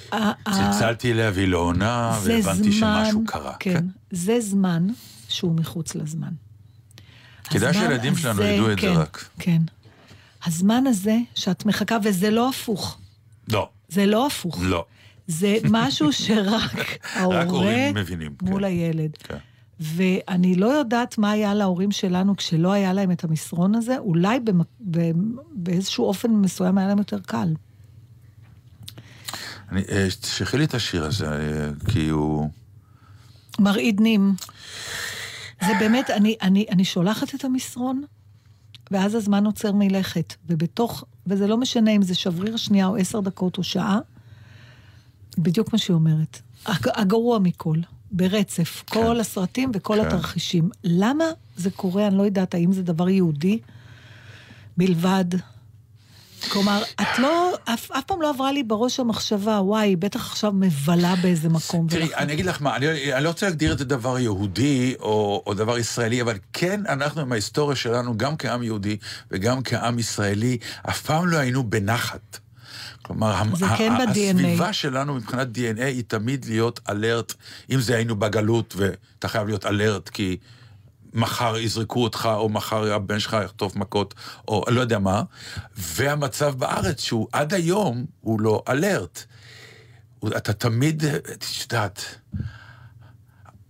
[0.46, 3.54] צלצלתי אליה והיא לא עונה, והבנתי זמן- שמשהו קרה.
[3.60, 4.88] כן, זה זמן
[5.28, 6.32] שהוא מחוץ לזמן.
[7.44, 9.26] כדאי שהילדים שלנו ידעו את זה כן, רק.
[9.40, 9.62] כן.
[10.46, 12.98] הזמן הזה שאת מחכה, וזה לא הפוך.
[13.52, 14.60] לא, זה לא הפוך.
[14.62, 14.86] לא.
[15.28, 16.72] זה משהו שרק
[17.16, 17.46] ההורה
[18.42, 19.12] מול הילד.
[19.24, 19.38] כן.
[19.82, 24.62] ואני לא יודעת מה היה להורים שלנו כשלא היה להם את המסרון הזה, אולי במ...
[24.92, 25.12] ב...
[25.52, 27.54] באיזשהו אופן מסוים היה להם יותר קל.
[29.72, 32.50] אני, אה, תשלחי לי את השיר הזה, אה, כי הוא...
[33.60, 34.36] מרעיד נים.
[35.66, 38.04] זה באמת, אני, אני, אני שולחת את המסרון,
[38.92, 40.34] ואז הזמן עוצר מלכת.
[40.48, 44.00] ובתוך, וזה לא משנה אם זה שבריר שנייה או עשר דקות או שעה,
[45.38, 46.42] בדיוק מה שהיא אומרת.
[46.66, 47.78] הג, הגרוע מכל,
[48.12, 49.00] ברצף, כן.
[49.00, 50.08] כל הסרטים וכל כן.
[50.08, 50.70] התרחישים.
[50.84, 51.26] למה
[51.58, 53.60] זה קורה, אני לא יודעת, האם זה דבר יהודי
[54.78, 55.26] בלבד?
[56.50, 60.52] כלומר, את לא, אף, אף פעם לא עברה לי בראש המחשבה, וואי, היא בטח עכשיו
[60.52, 61.88] מבלה באיזה מקום.
[61.88, 65.44] תראי, אני אגיד לך מה, אני, אני לא רוצה להגדיר את זה דבר יהודי או,
[65.46, 68.98] או דבר ישראלי, אבל כן, אנחנו עם ההיסטוריה שלנו, גם כעם יהודי
[69.32, 70.58] וגם כעם ישראלי,
[70.90, 72.40] אף פעם לא היינו בנחת.
[73.12, 74.04] כלומר, זה ה- כן ה-.
[74.12, 77.34] הסביבה שלנו מבחינת DNA היא תמיד להיות אלרט,
[77.72, 80.38] אם זה היינו בגלות ואתה חייב להיות אלרט כי
[81.14, 84.14] מחר יזרקו אותך, או מחר הבן שלך יחטוף מכות,
[84.48, 85.24] או לא יודע מה,
[85.78, 89.24] והמצב בארץ שהוא עד היום הוא לא אלרט.
[90.38, 92.06] אתה תמיד, את יודעת,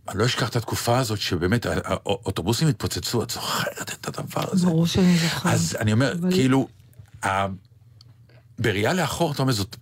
[0.09, 4.65] אני לא אשכח את התקופה הזאת שבאמת האוטובוסים התפוצצו, את זוכרת את הדבר הזה?
[4.65, 5.53] ברור שאני זוכרת.
[5.53, 6.67] אז אני אומר, אבל- כאילו,
[8.61, 9.75] בראייה לאחור, אתה אומר, זאת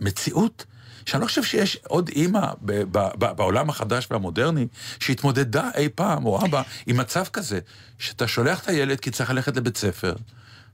[0.00, 0.64] מציאות
[1.06, 4.66] שאני לא חושב שיש עוד אימא ב- ב- ב- בעולם החדש והמודרני
[5.00, 7.58] שהתמודדה אי פעם, או אבא, עם מצב כזה,
[7.98, 10.14] שאתה שולח את הילד כי צריך ללכת לבית ספר,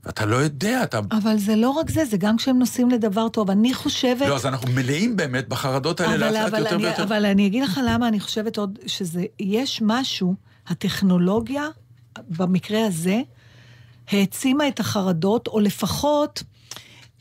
[0.03, 0.99] ואתה לא יודע, אתה...
[1.11, 3.51] אבל זה לא רק זה, זה גם כשהם נוסעים לדבר טוב.
[3.51, 4.27] אני חושבת...
[4.27, 7.03] לא, אז אנחנו מלאים באמת בחרדות האלה אבל, לאט לאט יותר אני, ויותר.
[7.03, 10.35] אבל אני אגיד לך למה אני חושבת עוד שזה, יש משהו,
[10.67, 11.67] הטכנולוגיה,
[12.29, 13.21] במקרה הזה,
[14.11, 16.43] העצימה את החרדות, או לפחות...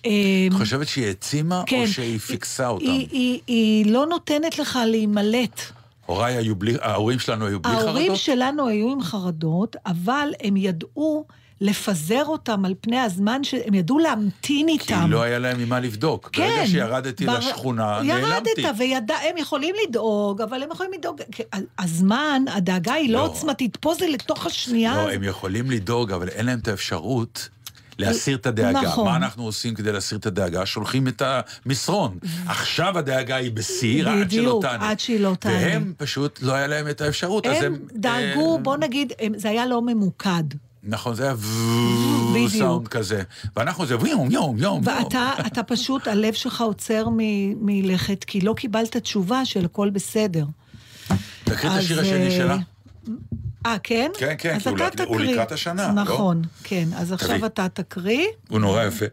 [0.07, 0.11] אה,
[0.47, 1.81] את חושבת שהיא העצימה, כן.
[1.83, 2.85] או שהיא פיקסה אותם?
[2.85, 5.61] היא, היא, היא לא נותנת לך להימלט.
[6.07, 8.17] הוריי היו בלי, ההורים שלנו היו בלי ההורים חרדות?
[8.17, 11.25] שלנו היו עם חרדות, אבל הם ידעו
[11.61, 15.11] לפזר אותם על פני הזמן, שהם ידעו להמתין כי איתם.
[15.11, 16.29] לא היה להם ממה לבדוק.
[16.33, 16.43] כן.
[16.49, 18.51] ברגע שירדתי בר- לשכונה, נעלמתי.
[18.61, 21.21] ירדת, וידע, הם יכולים לדאוג, אבל הם יכולים לדאוג...
[21.33, 21.43] כי
[21.79, 23.25] הזמן, הדאגה היא לא לא.
[23.27, 24.95] עוצמתית, פה זה לתוך השנייה.
[24.97, 27.49] לא, הם יכולים לדאוג, אבל אין להם את האפשרות
[27.99, 28.81] להסיר את הדאגה.
[28.83, 29.05] נכון.
[29.05, 30.67] מה אנחנו עושים כדי להסיר את הדאגה?
[30.67, 31.23] שולחים את
[31.67, 32.19] המסרון.
[32.47, 34.91] עכשיו הדאגה היא בשיא, עד שלא בדיוק, תענה.
[34.91, 35.55] עד שהיא לא תענה.
[35.57, 37.75] והם פשוט, לא היה להם את האפשרות, אז הם...
[37.75, 40.43] הם דאגו, אה, בוא נגיד, הם- זה היה לא ממוקד.
[40.83, 41.35] נכון, זה היה
[42.35, 42.51] בדיוק.
[42.53, 43.23] סאונד כזה.
[43.57, 44.81] ואנחנו זה ויום, יום, יום.
[44.85, 50.45] ואתה אתה פשוט, הלב שלך עוצר מ- מלכת, כי לא קיבלת תשובה של הכל בסדר.
[51.45, 52.57] תקריא את השיר השני אה, שלה.
[53.67, 54.11] אה, כן?
[54.19, 55.33] כן, כן, אז כי הוא לק- הוא תקריא.
[55.33, 55.93] לקראת השנה, לא?
[56.03, 56.89] נכון, כן.
[56.97, 57.47] אז עכשיו תביא.
[57.47, 58.27] אתה תקריא.
[58.49, 59.05] הוא נורא יפה.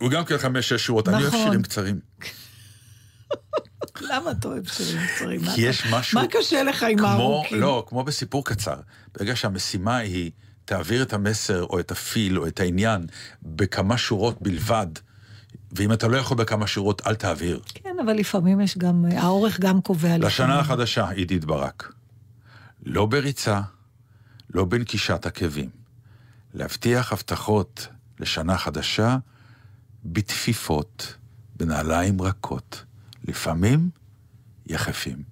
[0.00, 1.08] הוא גם כן חמש-שש שורות.
[1.08, 1.40] אני אוהב נכון.
[1.44, 2.00] שירים קצרים.
[4.00, 5.40] למה אתה אוהב שירים קצרים?
[5.54, 6.20] כי יש משהו...
[6.20, 7.60] מה קשה לך עם הארוכים?
[7.60, 8.76] לא, כמו בסיפור קצר.
[9.18, 10.30] ברגע שהמשימה היא
[10.64, 13.06] תעביר את המסר או את הפיל או את העניין
[13.42, 14.86] בכמה שורות בלבד,
[15.72, 17.60] ואם אתה לא יכול בכמה שורות, אל תעביר.
[17.74, 20.18] כן, אבל לפעמים יש גם, האורך גם קובע.
[20.18, 21.92] לשנה החדשה, עידית ברק.
[22.86, 23.60] לא בריצה,
[24.54, 25.70] לא בנקישת עקבים.
[26.54, 27.88] להבטיח הבטחות
[28.20, 29.16] לשנה חדשה
[30.04, 31.16] בתפיפות,
[31.56, 32.84] בנעליים רכות.
[33.24, 33.90] לפעמים
[34.66, 35.31] יחפים.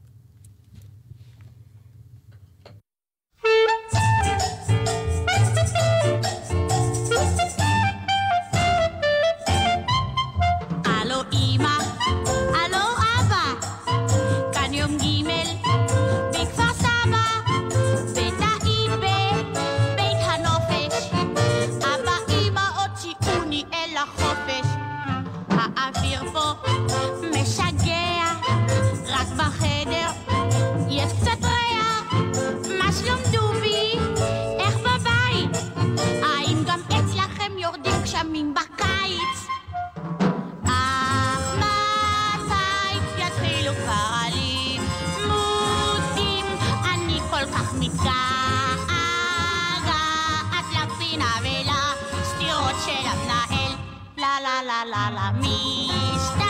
[54.85, 56.41] לה לה משתגעת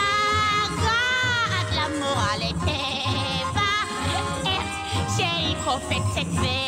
[1.71, 3.71] למורה לטבע
[4.45, 4.67] איך
[5.17, 6.60] שהיא קופצת ועושה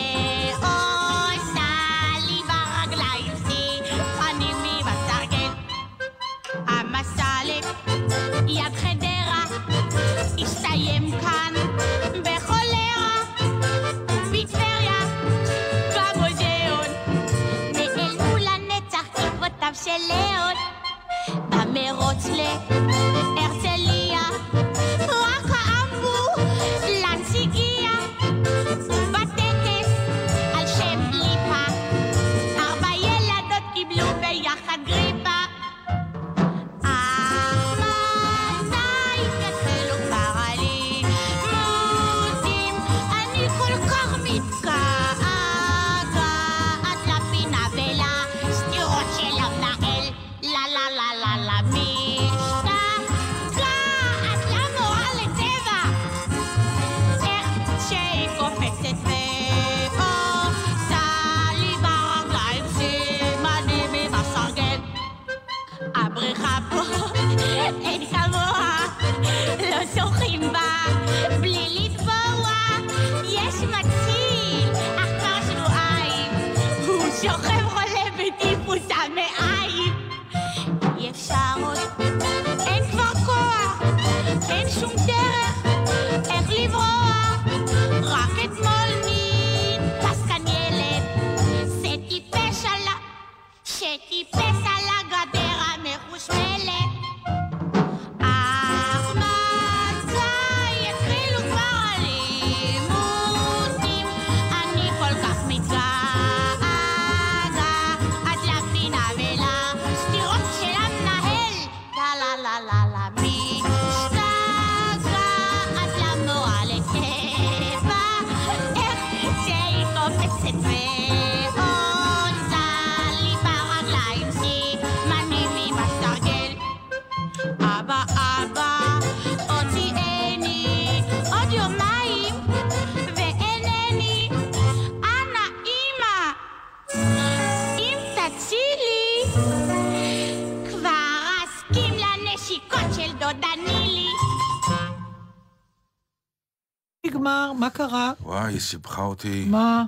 [147.05, 148.11] נגמר, מה קרה?
[148.21, 149.45] וואי, היא סיבכה אותי.
[149.47, 149.83] מה?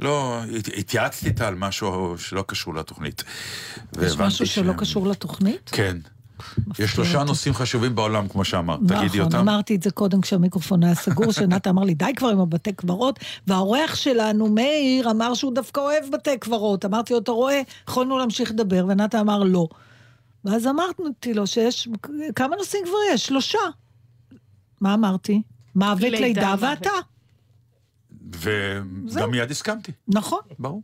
[0.00, 3.24] לא, הת- התייעצתי איתה על משהו שלא קשור לתוכנית.
[4.02, 5.70] יש משהו שלא קשור לתוכנית?
[5.72, 5.96] כן.
[6.78, 8.78] יש שלושה נושאים חשובים בעולם, כמו שאמרת.
[8.80, 9.38] תגידי נכון, אותם.
[9.38, 13.18] אמרתי את זה קודם כשהמיקרופון היה סגור, שנתה אמר לי, די כבר עם הבתי קברות,
[13.46, 16.84] והאורח שלנו, מאיר, אמר שהוא דווקא אוהב בתי קברות.
[16.84, 19.68] אמרתי לו, אתה רואה, יכולנו להמשיך לדבר, ונתה אמר לא.
[20.44, 21.88] ואז אמרתי לו שיש,
[22.34, 23.26] כמה נושאים כבר יש?
[23.26, 23.58] שלושה.
[24.80, 25.42] מה אמרתי?
[25.74, 26.54] מוות, לידה.
[26.60, 26.90] ואתה.
[28.32, 29.92] וגם מיד הסכמתי.
[30.08, 30.40] נכון.
[30.58, 30.82] ברור.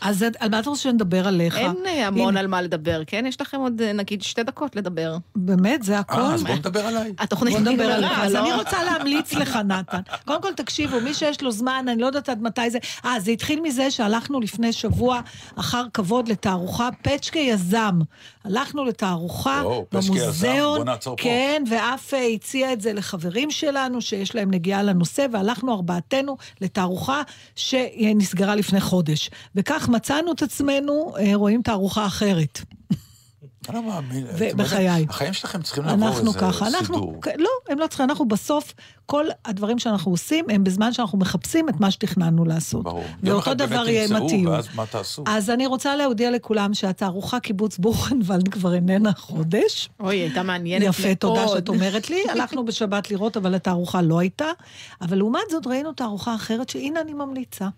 [0.00, 1.56] אז על מה אתה רוצה שנדבר עליך?
[1.56, 3.24] אין המון הנה, על מה לדבר, כן?
[3.28, 5.16] יש לכם עוד אה, נגיד שתי דקות לדבר.
[5.36, 6.20] באמת, זה הכל?
[6.20, 7.12] אה, אז בוא נדבר עליי.
[7.18, 8.18] התוכנית נגמרה, עליך.
[8.18, 8.40] אז לא?
[8.40, 10.00] אני רוצה להמליץ לך, נתן.
[10.24, 12.78] קודם כל, תקשיבו, מי שיש לו זמן, אני לא יודעת עד מתי זה...
[13.04, 15.20] אה, זה התחיל מזה שהלכנו לפני שבוע
[15.56, 18.00] אחר כבוד לתערוכה פצ'קה יזם.
[18.44, 20.76] הלכנו לתערוכה או, פצ'קה יזם, במוזיאון.
[20.76, 21.22] בוא נעצור פה.
[21.22, 27.22] כן, ואף אה, הציע את זה לחברים שלנו, שיש להם נגיעה לנושא, והלכנו ארבעתנו לתערוכה
[27.56, 29.30] שנסגרה לפני חודש.
[29.64, 32.60] וכך מצאנו את עצמנו אה, רואים תערוכה אחרת.
[33.68, 34.26] אני לא מאמין.
[34.56, 35.06] בחיי.
[35.08, 37.20] החיים שלכם צריכים לעבור אנחנו איזה ככה, אנחנו, סידור.
[37.38, 38.74] לא, הם לא צריכים, אנחנו בסוף,
[39.06, 42.84] כל הדברים שאנחנו עושים הם בזמן שאנחנו מחפשים את מה שתכננו לעשות.
[42.84, 43.04] ברור.
[43.22, 44.48] ואותו דבר יהיה תמצאו, הטיול.
[44.48, 45.24] ואז מה תעשו?
[45.26, 49.88] אז אני רוצה להודיע לכולם שהתערוכה קיבוץ בוכנוולד כבר איננה חודש.
[50.00, 50.94] אוי, הייתה מעניינת מאוד.
[50.94, 52.24] יפה, תודה שאת אומרת לי.
[52.30, 54.48] הלכנו בשבת לראות, אבל התערוכה לא הייתה.
[55.00, 57.68] אבל לעומת זאת ראינו תערוכה אחרת, שהנה אני ממליצה.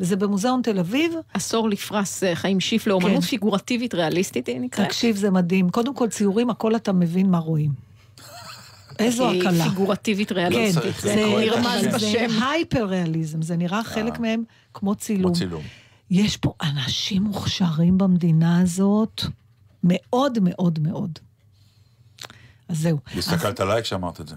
[0.00, 1.12] וזה במוזיאון תל אביב.
[1.34, 3.28] עשור לפרס אה, חיים שיף לאומנות כן.
[3.28, 4.86] פיגורטיבית ריאליסטית, היא נקראת.
[4.86, 5.70] תקשיב, זה מדהים.
[5.70, 7.70] קודם כל, ציורים, הכל אתה מבין מה רואים.
[8.98, 9.64] איזו היא הקלה.
[9.64, 10.94] פיגורטיבית כן, ריאליסטית.
[11.02, 12.42] זה נרמז זה בשם.
[12.42, 14.42] הייפר ריאליזם, זה נראה חלק מהם
[14.74, 15.22] כמו צילום.
[15.24, 15.62] כמו צילום.
[16.10, 19.22] יש פה אנשים מוכשרים במדינה הזאת,
[19.84, 21.18] מאוד מאוד מאוד.
[22.68, 22.98] אז זהו.
[23.16, 24.34] הסתכלת עליי כשאמרת את זה.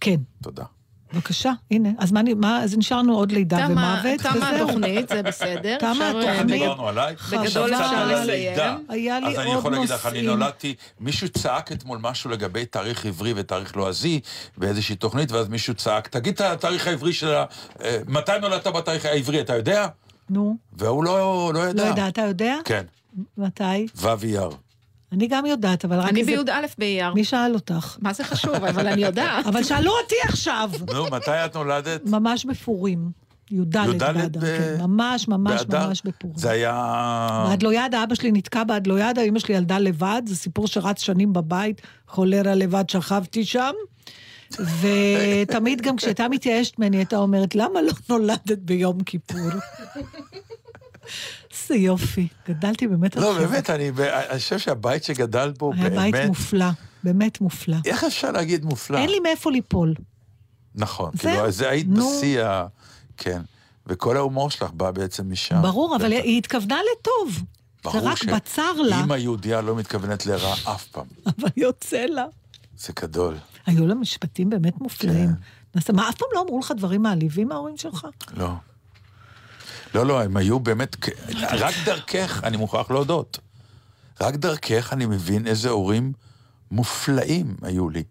[0.00, 0.64] כן, תודה.
[1.12, 1.88] בבקשה, הנה.
[1.98, 3.66] אז מה, מה אז נשארנו עוד לידה תמה-
[4.02, 4.68] ומוות, תמה וזהו.
[4.68, 5.76] התוכנית, זה בסדר.
[5.80, 6.46] תמה התוכנית.
[6.60, 7.14] דיברנו עליי.
[7.16, 7.38] חבל.
[7.46, 8.56] בגדול אפשר לסיים.
[8.88, 10.38] היה לי אז אני עוד יכול להגיד לך, אני נושאים.
[10.38, 14.20] נולדתי, מישהו צעק אתמול משהו לגבי תאריך עברי ותאריך לועזי
[14.58, 17.44] באיזושהי תוכנית, ואז מישהו צעק, תגיד את התאריך העברי של ה...
[17.82, 19.86] אה, מתי נולדת בתאריך העברי, אתה יודע?
[20.30, 21.82] נו, והוא לא, לא ידע.
[21.84, 22.56] לא יודע, אתה יודע?
[22.64, 22.82] כן,
[23.38, 23.86] מתי?
[23.96, 24.50] ו' אייר.
[25.12, 26.30] אני גם יודעת, אבל רק אני איזה...
[26.44, 27.14] בי"א באייר.
[27.14, 27.96] מי שאל אותך?
[28.00, 28.54] מה זה חשוב?
[28.54, 29.46] אבל אני יודעת.
[29.46, 30.70] אבל שאלו אותי עכשיו.
[30.94, 32.00] נו, מתי את נולדת?
[32.06, 33.10] ממש בפורים.
[33.50, 34.76] י"ד י"ד באדר, ב- כן.
[34.80, 35.86] ממש, ממש, באדר?
[35.88, 36.38] ממש בפורים.
[36.38, 37.44] זה היה...
[37.48, 42.54] באדלויד, אבא שלי נתקע באדלויד, אמא שלי ילדה לבד, זה סיפור שרץ שנים בבית, חולרה
[42.54, 43.72] לבד, שכבתי שם.
[44.80, 49.50] ותמיד גם כשהייתה מתייאשת ממני, הייתה אומרת, למה לא נולדת ביום כיפור?
[51.70, 53.46] איזה יופי, גדלתי באמת לא, על חבל.
[53.46, 53.90] באמת, אני
[54.30, 56.28] אני חושב שהבית שגדלת בו, היה בית באמת...
[56.28, 56.66] מופלא,
[57.04, 57.76] באמת מופלא.
[57.84, 58.98] איך אפשר להגיד מופלא?
[58.98, 59.94] אין לי מאיפה ליפול.
[60.74, 61.32] נכון, זהו.
[61.32, 62.10] כאילו, זה היית נו.
[62.10, 62.66] בשיא ה...
[63.16, 63.42] כן.
[63.86, 65.62] וכל ההומור שלך בא בעצם משם.
[65.62, 66.12] ברור, אבל.
[66.12, 67.34] היא התכוונה לטוב.
[67.34, 67.42] זה
[67.84, 71.06] ברור רק בצר לה, שאמא יהודייה לא מתכוונת לרע אף פעם.
[71.38, 72.24] אבל יוצא לה.
[72.78, 73.34] זה גדול.
[73.66, 75.28] היו לה משפטים באמת מופלאים.
[75.28, 75.78] כן.
[75.80, 78.06] אז מה, אף פעם לא אמרו לך דברים מעליבים מההורים שלך?
[78.36, 78.50] לא.
[79.94, 80.96] לא, לא, הם היו באמת...
[81.52, 83.38] רק דרכך, אני מוכרח להודות.
[84.20, 86.12] רק דרכך אני מבין איזה הורים
[86.70, 88.02] מופלאים היו לי.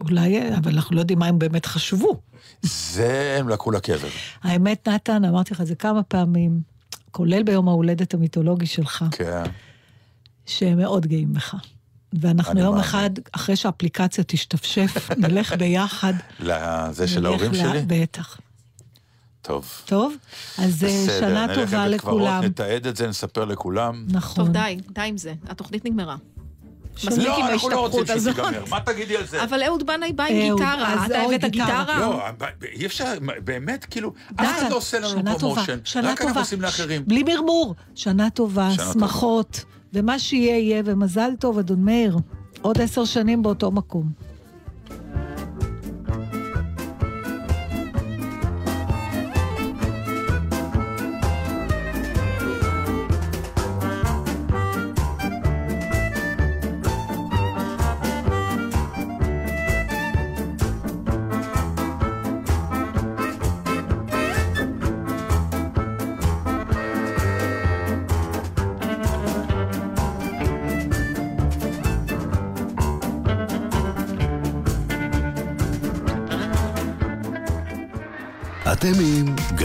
[0.00, 2.20] אולי, אבל אנחנו לא יודעים מה הם באמת חשבו.
[2.62, 4.08] זה הם לקחו לקבר.
[4.42, 6.60] האמת, נתן, אמרתי לך את זה כמה פעמים,
[7.10, 9.42] כולל ביום ההולדת המיתולוגי שלך, כן.
[10.46, 11.54] שהם מאוד גאים בך.
[12.20, 12.78] ואנחנו יום.
[12.78, 16.14] אחד, אחרי שהאפליקציה תשתפשף, נלך ביחד.
[16.40, 17.82] לזה של ההורים ל- שלי?
[17.86, 18.38] בטח.
[19.46, 19.82] טוב.
[19.84, 20.16] טוב?
[20.58, 22.44] אז אה, בסדר, שנה נלך טובה לבית קברות, לכולם.
[22.44, 24.04] נתעד את זה, נספר לכולם.
[24.08, 24.44] נכון.
[24.44, 25.34] טוב, די, די עם זה.
[25.48, 26.16] התוכנית נגמרה.
[26.96, 28.34] מספיק לא, עם אנחנו לא רוצים ההשתפכות הזאת.
[28.34, 28.64] שתיגמר.
[28.70, 29.44] מה תגידי על זה?
[29.44, 31.98] אבל אהוד בנאי בא עם גיטרה, אתה הבאת גיטרה.
[32.00, 32.22] לא,
[32.72, 33.12] אי אפשר,
[33.44, 34.12] באמת, כאילו.
[34.36, 36.40] אף אחד לא עושה לנו שנה טובה, פרומושן, שנה רק אנחנו.
[36.40, 37.04] עושים לאחרים.
[37.06, 37.74] בלי מרמור.
[37.94, 42.18] שנה טובה, שמחות, ומה שיהיה יהיה, ומזל טוב, אדון מאיר.
[42.62, 44.25] עוד עשר שנים באותו מקום.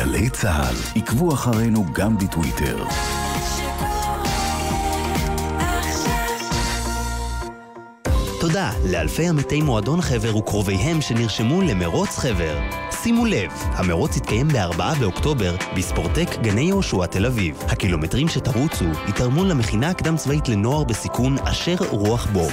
[0.01, 0.75] גלי צה"ל.
[1.01, 2.83] עקבו אחרינו גם בטוויטר.
[8.39, 12.59] תודה לאלפי עמיתי מועדון חבר וקרוביהם שנרשמו למרוץ חבר.
[13.03, 17.57] שימו לב, המרוץ יתקיים ב-4 באוקטובר בספורטק גני יהושע תל אביב.
[17.67, 22.47] הקילומטרים שתרוצו יתרמו למכינה הקדם צבאית לנוער בסיכון אשר רוח בו.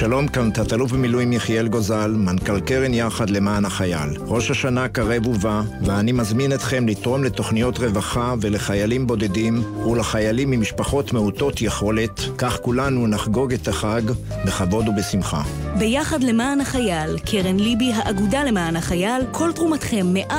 [0.00, 4.08] שלום, כאן תת-אלוף במילואים יחיאל גוזל, מנכ"ל קרן יחד למען החייל.
[4.26, 11.62] ראש השנה קרב ובא, ואני מזמין אתכם לתרום לתוכניות רווחה ולחיילים בודדים ולחיילים ממשפחות מעוטות
[11.62, 14.02] יכולת, כך כולנו נחגוג את החג
[14.46, 15.42] בכבוד ובשמחה.
[15.78, 20.32] ביחד למען החייל, קרן ליבי, האגודה למען החייל, כל תרומתכם 100%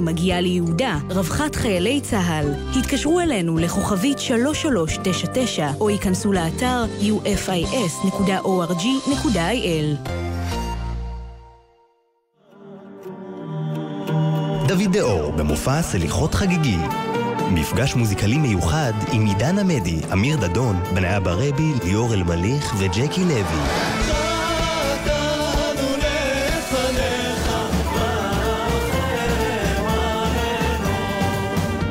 [0.00, 2.54] מגיעה ליהודה, רווחת חיילי צה"ל.
[2.78, 6.84] התקשרו אלינו לכוכבית 3399 או ייכנסו לאתר
[9.06, 10.10] ufis.org.il.
[14.68, 16.78] דוד דאור במופע סליחות חגיגי.
[17.50, 23.62] מפגש מוזיקלי מיוחד עם עידן עמדי, אמיר דדון, בניה ברבי, ליאור אלמליך וג'קי לוי.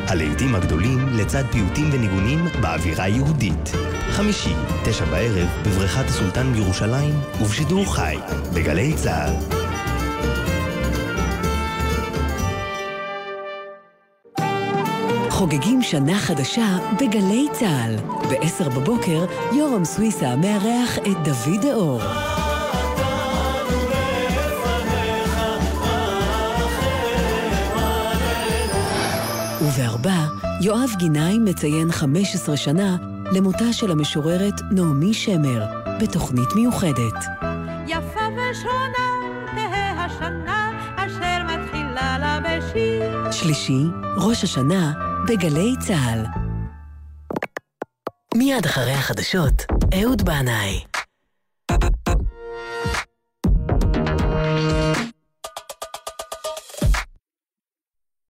[0.08, 3.72] הלעיתים הגדולים לצד פיוטים וניגונים באווירה יהודית.
[4.20, 4.54] חמישי,
[4.86, 8.16] תשע בערב, בבריכת הסולטן בירושלים, ובשידור חי,
[8.54, 9.34] בגלי צה"ל.
[15.30, 17.96] חוגגים שנה חדשה בגלי צה"ל.
[18.30, 19.26] ב-10 בבוקר,
[19.58, 22.02] יורם סוויסה מארח את דוד דאור.
[29.62, 30.26] ובארבע,
[30.62, 32.98] יואב גינאי מציין 15 שנה
[33.32, 35.66] למותה של המשוררת נעמי שמר,
[36.02, 37.26] בתוכנית מיוחדת.
[37.88, 39.10] יפה ושונה
[39.56, 43.32] תהא השנה אשר מתחילה לה בשיר.
[43.32, 43.84] שלישי,
[44.18, 44.94] ראש השנה,
[45.28, 46.26] בגלי צה"ל.
[48.36, 49.66] מיד אחרי החדשות,
[50.02, 50.89] אהוד בנאי.